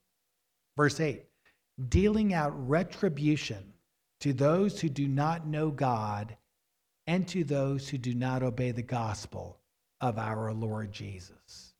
Verse 0.78 1.00
8 1.00 1.24
dealing 1.88 2.32
out 2.32 2.52
retribution 2.68 3.72
to 4.20 4.32
those 4.32 4.80
who 4.80 4.88
do 4.88 5.06
not 5.08 5.46
know 5.46 5.70
God 5.70 6.36
and 7.06 7.26
to 7.28 7.44
those 7.44 7.88
who 7.88 7.98
do 7.98 8.14
not 8.14 8.42
obey 8.44 8.70
the 8.70 8.82
gospel 8.82 9.58
of 10.00 10.18
our 10.18 10.52
Lord 10.52 10.92
Jesus. 10.92 11.74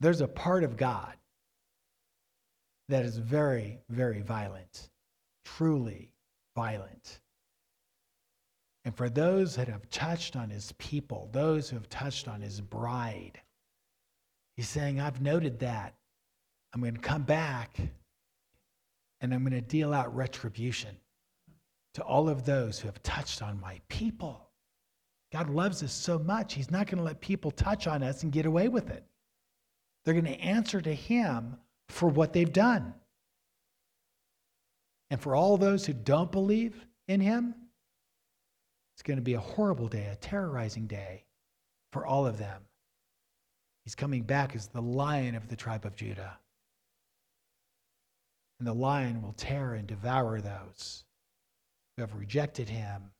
There's 0.00 0.20
a 0.20 0.28
part 0.28 0.64
of 0.64 0.76
God 0.76 1.14
that 2.88 3.04
is 3.04 3.16
very, 3.16 3.78
very 3.88 4.22
violent, 4.22 4.90
truly 5.44 6.12
violent. 6.56 7.21
And 8.84 8.96
for 8.96 9.08
those 9.08 9.54
that 9.56 9.68
have 9.68 9.88
touched 9.90 10.34
on 10.36 10.50
his 10.50 10.72
people, 10.72 11.28
those 11.32 11.70
who 11.70 11.76
have 11.76 11.88
touched 11.88 12.26
on 12.26 12.40
his 12.40 12.60
bride, 12.60 13.40
he's 14.56 14.68
saying, 14.68 15.00
I've 15.00 15.20
noted 15.20 15.60
that. 15.60 15.94
I'm 16.74 16.80
going 16.80 16.94
to 16.94 17.00
come 17.00 17.22
back 17.22 17.78
and 19.20 19.32
I'm 19.32 19.44
going 19.44 19.52
to 19.52 19.60
deal 19.60 19.94
out 19.94 20.14
retribution 20.14 20.96
to 21.94 22.02
all 22.02 22.28
of 22.28 22.44
those 22.44 22.78
who 22.78 22.88
have 22.88 23.02
touched 23.02 23.42
on 23.42 23.60
my 23.60 23.80
people. 23.88 24.48
God 25.32 25.48
loves 25.48 25.82
us 25.82 25.92
so 25.92 26.18
much, 26.18 26.54
He's 26.54 26.70
not 26.70 26.86
going 26.86 26.98
to 26.98 27.04
let 27.04 27.20
people 27.20 27.50
touch 27.50 27.86
on 27.86 28.02
us 28.02 28.22
and 28.22 28.32
get 28.32 28.46
away 28.46 28.68
with 28.68 28.90
it. 28.90 29.04
They're 30.04 30.14
going 30.14 30.26
to 30.26 30.40
answer 30.40 30.80
to 30.80 30.94
Him 30.94 31.56
for 31.88 32.08
what 32.08 32.32
they've 32.32 32.52
done. 32.52 32.94
And 35.10 35.20
for 35.20 35.34
all 35.34 35.56
those 35.56 35.86
who 35.86 35.92
don't 35.92 36.32
believe 36.32 36.86
in 37.08 37.20
Him, 37.20 37.54
it's 39.02 39.08
going 39.08 39.18
to 39.18 39.22
be 39.22 39.34
a 39.34 39.40
horrible 39.40 39.88
day, 39.88 40.06
a 40.12 40.14
terrorizing 40.14 40.86
day 40.86 41.24
for 41.90 42.06
all 42.06 42.24
of 42.24 42.38
them. 42.38 42.62
He's 43.84 43.96
coming 43.96 44.22
back 44.22 44.54
as 44.54 44.68
the 44.68 44.80
lion 44.80 45.34
of 45.34 45.48
the 45.48 45.56
tribe 45.56 45.84
of 45.84 45.96
Judah. 45.96 46.38
And 48.60 48.68
the 48.68 48.72
lion 48.72 49.20
will 49.20 49.32
tear 49.32 49.74
and 49.74 49.88
devour 49.88 50.40
those 50.40 51.02
who 51.96 52.02
have 52.02 52.14
rejected 52.14 52.68
him 52.68 53.10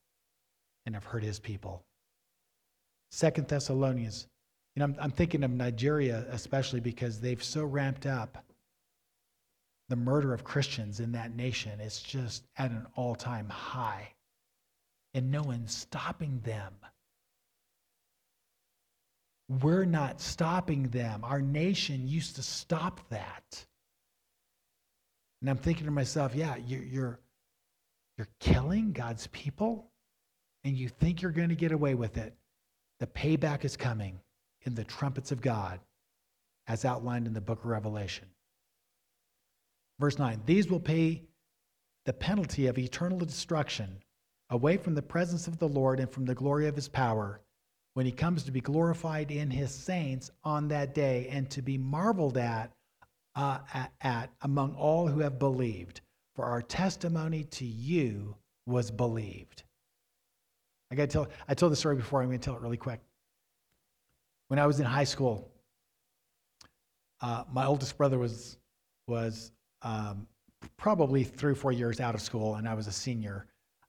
and 0.86 0.94
have 0.94 1.02
hurt 1.02 1.24
his 1.24 1.40
people. 1.40 1.82
Second 3.10 3.48
Thessalonians, 3.48 4.28
you 4.76 4.80
know, 4.80 4.84
I'm, 4.84 4.96
I'm 5.00 5.10
thinking 5.10 5.42
of 5.42 5.50
Nigeria 5.50 6.26
especially 6.30 6.78
because 6.78 7.18
they've 7.18 7.42
so 7.42 7.64
ramped 7.64 8.06
up 8.06 8.44
the 9.88 9.96
murder 9.96 10.32
of 10.32 10.44
Christians 10.44 11.00
in 11.00 11.10
that 11.10 11.34
nation. 11.34 11.80
It's 11.80 12.00
just 12.00 12.44
at 12.56 12.70
an 12.70 12.86
all 12.94 13.16
time 13.16 13.48
high 13.48 14.12
and 15.14 15.30
no 15.30 15.42
one's 15.42 15.74
stopping 15.74 16.40
them. 16.44 16.72
We're 19.60 19.84
not 19.84 20.20
stopping 20.20 20.84
them. 20.88 21.24
Our 21.24 21.42
nation 21.42 22.08
used 22.08 22.36
to 22.36 22.42
stop 22.42 23.00
that. 23.10 23.66
And 25.40 25.50
I'm 25.50 25.58
thinking 25.58 25.86
to 25.86 25.90
myself, 25.90 26.34
yeah, 26.34 26.56
you're, 26.56 26.84
you're, 26.84 27.20
you're 28.16 28.28
killing 28.40 28.92
God's 28.92 29.26
people, 29.28 29.90
and 30.64 30.76
you 30.76 30.88
think 30.88 31.20
you're 31.20 31.32
going 31.32 31.48
to 31.48 31.54
get 31.54 31.72
away 31.72 31.94
with 31.94 32.16
it. 32.16 32.34
The 33.00 33.06
payback 33.08 33.64
is 33.64 33.76
coming 33.76 34.20
in 34.62 34.74
the 34.74 34.84
trumpets 34.84 35.32
of 35.32 35.42
God, 35.42 35.80
as 36.68 36.84
outlined 36.84 37.26
in 37.26 37.34
the 37.34 37.40
book 37.40 37.58
of 37.58 37.66
Revelation. 37.66 38.26
Verse 39.98 40.18
9 40.18 40.42
These 40.46 40.68
will 40.70 40.80
pay 40.80 41.22
the 42.04 42.12
penalty 42.12 42.68
of 42.68 42.78
eternal 42.78 43.18
destruction 43.18 43.98
away 44.52 44.76
from 44.76 44.94
the 44.94 45.02
presence 45.02 45.46
of 45.48 45.58
the 45.58 45.68
Lord 45.68 45.98
and 45.98 46.10
from 46.10 46.26
the 46.26 46.34
glory 46.34 46.68
of 46.68 46.76
his 46.76 46.86
power 46.86 47.40
when 47.94 48.04
he 48.04 48.12
comes 48.12 48.42
to 48.44 48.52
be 48.52 48.60
glorified 48.60 49.30
in 49.30 49.50
his 49.50 49.74
saints 49.74 50.30
on 50.44 50.68
that 50.68 50.94
day 50.94 51.26
and 51.30 51.48
to 51.50 51.62
be 51.62 51.78
marveled 51.78 52.36
at, 52.36 52.70
uh, 53.34 53.58
at, 53.72 53.92
at, 54.02 54.30
among 54.42 54.74
all 54.74 55.08
who 55.08 55.20
have 55.20 55.38
believed. 55.38 56.02
For 56.36 56.44
our 56.44 56.60
testimony 56.60 57.44
to 57.44 57.64
you 57.64 58.36
was 58.66 58.90
believed. 58.90 59.62
I 60.90 60.96
got 60.96 61.02
to 61.04 61.08
tell, 61.08 61.28
I 61.48 61.54
told 61.54 61.72
the 61.72 61.76
story 61.76 61.96
before, 61.96 62.20
I'm 62.20 62.28
going 62.28 62.38
to 62.38 62.44
tell 62.44 62.54
it 62.54 62.60
really 62.60 62.76
quick. 62.76 63.00
When 64.48 64.58
I 64.58 64.66
was 64.66 64.80
in 64.80 64.86
high 64.86 65.04
school, 65.04 65.50
uh, 67.22 67.44
my 67.50 67.64
oldest 67.64 67.96
brother 67.96 68.18
was, 68.18 68.58
was 69.06 69.50
um, 69.80 70.26
probably 70.76 71.24
three 71.24 71.52
or 71.52 71.54
four 71.54 71.72
years 71.72 72.00
out 72.00 72.14
of 72.14 72.20
school, 72.20 72.56
and 72.56 72.68
I 72.68 72.74
was 72.74 72.86
a 72.86 72.92
senior. 72.92 73.46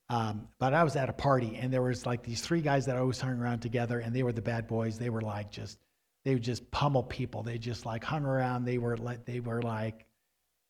Um, 0.10 0.48
but 0.60 0.74
I 0.74 0.84
was 0.84 0.96
at 0.96 1.10
a 1.10 1.14
party 1.14 1.58
and 1.60 1.74
there 1.74 1.82
was 1.82 2.06
like 2.06 2.24
these 2.24 2.42
three 2.42 2.62
guys 2.62 2.86
that 2.86 2.98
always 2.98 3.20
hung 3.20 3.40
around 3.40 3.60
together 3.62 4.00
and 4.00 4.16
they 4.16 4.24
were 4.24 4.34
the 4.34 4.42
bad 4.42 4.68
boys. 4.68 5.00
They 5.00 5.10
were 5.10 5.22
like 5.22 5.50
just, 5.50 5.80
they 6.26 6.34
would 6.34 6.44
just 6.44 6.70
pummel 6.72 7.04
people. 7.04 7.44
They 7.44 7.58
just 7.58 7.86
like 7.86 8.04
hung 8.04 8.26
around. 8.26 8.66
They 8.66 8.78
were 8.78 8.98
like, 8.98 9.26
they 9.26 9.40
were 9.40 9.62
like, 9.62 10.06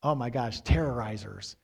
oh 0.02 0.16
my 0.16 0.30
gosh, 0.30 0.62
terrorizers. 0.62 1.56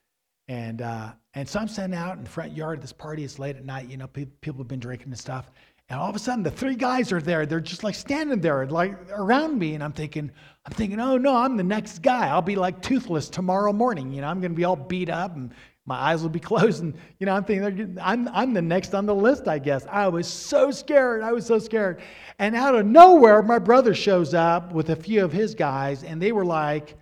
And, 0.48 0.82
uh, 0.82 1.12
and 1.36 1.48
so 1.48 1.60
I'm 1.60 1.68
sitting 1.68 1.94
out 1.94 2.18
in 2.18 2.24
the 2.24 2.30
front 2.30 2.58
yard 2.58 2.80
of 2.80 2.82
this 2.82 2.94
party. 2.94 3.24
It's 3.24 3.38
late 3.38 3.56
at 3.56 3.66
night, 3.66 3.88
you 3.88 3.98
know, 3.98 4.08
pe- 4.08 4.26
people 4.26 4.60
have 4.60 4.68
been 4.68 4.80
drinking 4.80 5.10
and 5.10 5.20
stuff. 5.20 5.52
And 5.90 6.00
all 6.00 6.10
of 6.10 6.16
a 6.16 6.20
sudden, 6.20 6.44
the 6.44 6.52
three 6.52 6.76
guys 6.76 7.12
are 7.12 7.22
there. 7.22 7.46
They're 7.46 7.60
just 7.60 7.84
like 7.84 7.96
standing 7.96 8.42
there, 8.42 8.66
like 8.68 8.96
around 9.12 9.58
me. 9.58 9.74
And 9.74 9.84
I'm 9.84 9.92
thinking, 9.92 10.32
I'm 10.66 10.74
thinking, 10.74 11.00
oh 11.00 11.18
no, 11.18 11.36
I'm 11.36 11.58
the 11.58 11.64
next 11.64 12.02
guy. 12.02 12.28
I'll 12.28 12.44
be 12.44 12.56
like 12.56 12.82
toothless 12.82 13.30
tomorrow 13.30 13.74
morning. 13.74 14.12
You 14.12 14.22
know, 14.22 14.28
I'm 14.28 14.40
going 14.40 14.52
to 14.52 14.56
be 14.56 14.66
all 14.66 14.76
beat 14.76 15.10
up 15.10 15.36
and 15.36 15.52
my 15.90 15.96
eyes 15.96 16.22
will 16.22 16.30
be 16.30 16.40
closed. 16.52 16.84
And, 16.84 16.94
you 17.20 17.26
know, 17.26 17.34
I'm 17.34 17.44
thinking, 17.44 17.98
I'm, 18.02 18.30
I'm 18.30 18.54
the 18.54 18.62
next 18.62 18.94
on 18.94 19.06
the 19.06 19.16
list, 19.16 19.48
I 19.48 19.60
guess. 19.60 19.86
I 19.90 20.08
was 20.08 20.28
so 20.28 20.72
scared. 20.72 21.22
I 21.22 21.34
was 21.34 21.46
so 21.46 21.60
scared. 21.60 22.00
And 22.38 22.56
out 22.56 22.76
of 22.76 22.86
nowhere, 22.86 23.42
my 23.42 23.60
brother 23.60 23.94
shows 23.94 24.34
up 24.34 24.72
with 24.72 24.92
a 24.92 24.96
few 24.96 25.26
of 25.26 25.34
his 25.34 25.56
guys, 25.56 26.04
and 26.04 26.22
they 26.22 26.32
were 26.32 26.46
like 26.46 26.96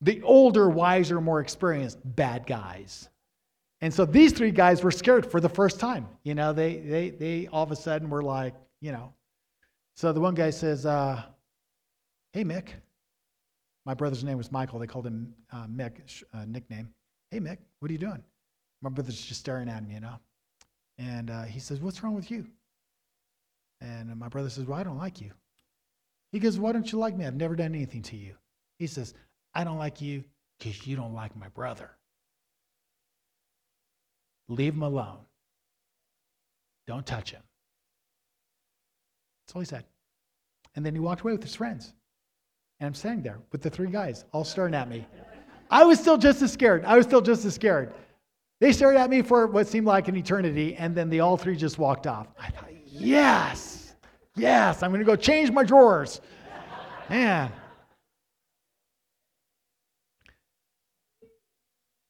the 0.00 0.20
older, 0.22 0.68
wiser, 0.68 1.20
more 1.20 1.40
experienced 1.40 1.98
bad 2.04 2.46
guys. 2.46 3.08
And 3.80 3.94
so 3.94 4.04
these 4.04 4.32
three 4.32 4.50
guys 4.50 4.82
were 4.82 4.90
scared 4.90 5.24
for 5.24 5.40
the 5.40 5.48
first 5.48 5.80
time. 5.80 6.08
You 6.24 6.34
know, 6.34 6.52
they, 6.52 6.78
they, 6.78 7.10
they 7.10 7.46
all 7.52 7.62
of 7.62 7.70
a 7.70 7.76
sudden 7.76 8.10
were 8.10 8.22
like, 8.22 8.54
you 8.80 8.92
know. 8.92 9.14
So 9.94 10.12
the 10.12 10.20
one 10.20 10.34
guy 10.34 10.50
says, 10.50 10.84
uh, 10.86 11.22
Hey, 12.32 12.44
Mick. 12.44 12.68
My 13.84 13.94
brother's 13.94 14.24
name 14.24 14.38
was 14.38 14.50
Michael. 14.50 14.78
They 14.78 14.86
called 14.86 15.06
him 15.06 15.34
uh, 15.52 15.66
Mick, 15.66 16.22
uh, 16.32 16.44
nickname. 16.46 16.88
Hey, 17.32 17.40
Mick, 17.40 17.56
what 17.78 17.90
are 17.90 17.94
you 17.94 17.98
doing? 17.98 18.22
My 18.82 18.90
brother's 18.90 19.18
just 19.18 19.40
staring 19.40 19.70
at 19.70 19.88
me, 19.88 19.94
you 19.94 20.00
know. 20.00 20.16
And 20.98 21.30
uh, 21.30 21.44
he 21.44 21.60
says, 21.60 21.80
What's 21.80 22.02
wrong 22.02 22.14
with 22.14 22.30
you? 22.30 22.46
And 23.80 24.14
my 24.16 24.28
brother 24.28 24.50
says, 24.50 24.66
Well, 24.66 24.78
I 24.78 24.82
don't 24.82 24.98
like 24.98 25.18
you. 25.18 25.30
He 26.30 26.38
goes, 26.38 26.58
Why 26.58 26.72
don't 26.72 26.92
you 26.92 26.98
like 26.98 27.16
me? 27.16 27.24
I've 27.24 27.34
never 27.34 27.56
done 27.56 27.74
anything 27.74 28.02
to 28.02 28.16
you. 28.16 28.34
He 28.78 28.86
says, 28.86 29.14
I 29.54 29.64
don't 29.64 29.78
like 29.78 30.02
you 30.02 30.24
because 30.58 30.86
you 30.86 30.94
don't 30.94 31.14
like 31.14 31.34
my 31.34 31.48
brother. 31.48 31.92
Leave 34.48 34.74
him 34.74 34.82
alone. 34.82 35.20
Don't 36.86 37.06
touch 37.06 37.30
him. 37.30 37.42
That's 39.46 39.56
all 39.56 39.62
he 39.62 39.66
said. 39.66 39.84
And 40.76 40.84
then 40.84 40.92
he 40.94 41.00
walked 41.00 41.22
away 41.22 41.32
with 41.32 41.42
his 41.42 41.54
friends. 41.54 41.94
And 42.78 42.88
I'm 42.88 42.94
standing 42.94 43.22
there 43.22 43.38
with 43.52 43.62
the 43.62 43.70
three 43.70 43.88
guys 43.88 44.26
all 44.32 44.44
staring 44.44 44.74
at 44.74 44.90
me. 44.90 45.06
I 45.72 45.84
was 45.84 45.98
still 45.98 46.18
just 46.18 46.42
as 46.42 46.52
scared. 46.52 46.84
I 46.84 46.98
was 46.98 47.06
still 47.06 47.22
just 47.22 47.46
as 47.46 47.54
scared. 47.54 47.94
They 48.60 48.72
stared 48.72 48.96
at 48.96 49.08
me 49.08 49.22
for 49.22 49.46
what 49.46 49.66
seemed 49.66 49.86
like 49.86 50.06
an 50.06 50.16
eternity, 50.16 50.76
and 50.76 50.94
then 50.94 51.08
they 51.08 51.20
all 51.20 51.38
three 51.38 51.56
just 51.56 51.78
walked 51.78 52.06
off. 52.06 52.28
I 52.38 52.50
thought, 52.50 52.68
yes, 52.86 53.94
yes, 54.36 54.82
I'm 54.82 54.90
going 54.90 55.00
to 55.00 55.06
go 55.06 55.16
change 55.16 55.50
my 55.50 55.64
drawers. 55.64 56.20
Man. 57.08 57.50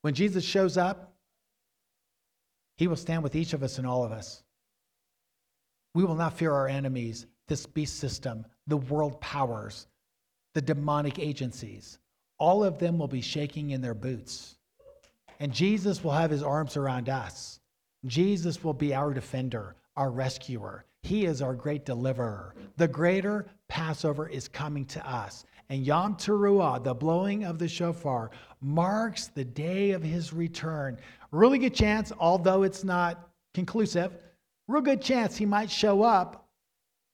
When 0.00 0.12
Jesus 0.12 0.44
shows 0.44 0.76
up, 0.76 1.14
he 2.76 2.88
will 2.88 2.96
stand 2.96 3.22
with 3.22 3.36
each 3.36 3.52
of 3.52 3.62
us 3.62 3.78
and 3.78 3.86
all 3.86 4.02
of 4.02 4.10
us. 4.10 4.42
We 5.94 6.02
will 6.02 6.16
not 6.16 6.36
fear 6.36 6.52
our 6.52 6.66
enemies, 6.66 7.26
this 7.46 7.64
beast 7.64 8.00
system, 8.00 8.44
the 8.66 8.76
world 8.76 9.20
powers, 9.20 9.86
the 10.54 10.62
demonic 10.62 11.20
agencies. 11.20 12.00
All 12.43 12.64
of 12.64 12.80
them 12.80 12.99
will 12.99 13.07
be 13.07 13.20
shaking 13.20 13.70
in 13.70 13.80
their 13.80 13.95
boots. 13.95 14.57
And 15.38 15.55
Jesus 15.55 16.03
will 16.03 16.11
have 16.11 16.32
his 16.32 16.43
arms 16.43 16.76
around 16.76 17.09
us. 17.09 17.61
Jesus 18.07 18.64
will 18.64 18.74
be 18.74 18.93
our 18.93 19.14
defender, 19.14 19.76
our 19.97 20.11
rescuer. 20.11 20.84
He 21.05 21.24
is 21.24 21.40
our 21.40 21.55
great 21.55 21.84
deliverer. 21.84 22.57
The 22.78 22.88
greater 22.88 23.47
Passover 23.68 24.28
is 24.28 24.49
coming 24.49 24.84
to 24.86 25.09
us. 25.09 25.45
And 25.68 25.86
Yom 25.86 26.16
Teruah, 26.16 26.82
the 26.82 26.95
blowing 26.95 27.45
of 27.45 27.61
the 27.61 27.68
shofar, 27.68 28.32
marks 28.61 29.28
the 29.28 29.45
day 29.45 29.93
of 29.93 30.03
his 30.03 30.32
return. 30.32 30.99
Really 31.30 31.59
good 31.59 31.76
chance, 31.76 32.11
although 32.18 32.64
it's 32.64 32.82
not 32.82 33.30
conclusive, 33.55 34.18
real 34.66 34.82
good 34.82 35.01
chance 35.01 35.36
he 35.36 35.47
might 35.47 35.70
show 35.70 36.03
up 36.03 36.49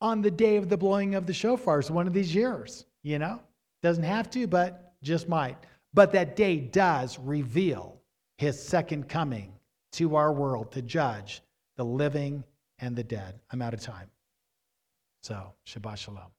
on 0.01 0.23
the 0.23 0.31
day 0.31 0.57
of 0.57 0.71
the 0.71 0.79
blowing 0.79 1.15
of 1.15 1.27
the 1.27 1.35
shofars 1.35 1.91
one 1.91 2.07
of 2.07 2.15
these 2.15 2.35
years. 2.35 2.87
You 3.03 3.19
know, 3.19 3.41
doesn't 3.83 4.05
have 4.05 4.31
to, 4.31 4.47
but 4.47 4.88
just 5.03 5.29
might. 5.29 5.57
But 5.95 6.13
that 6.13 6.37
day 6.37 6.57
does 6.57 7.19
reveal 7.19 8.01
his 8.37 8.61
second 8.61 9.09
coming 9.09 9.53
to 9.93 10.17
our 10.17 10.33
world 10.33 10.73
to 10.73 10.83
judge 10.83 11.43
the 11.77 11.85
living 11.85 12.45
and 12.79 12.95
the 12.95 13.05
dead. 13.05 13.41
I'm 13.51 13.63
out 13.63 13.75
of 13.75 13.81
time. 13.81 14.11
So, 15.23 15.55
Shabbat 15.67 15.97
Shalom. 15.97 16.38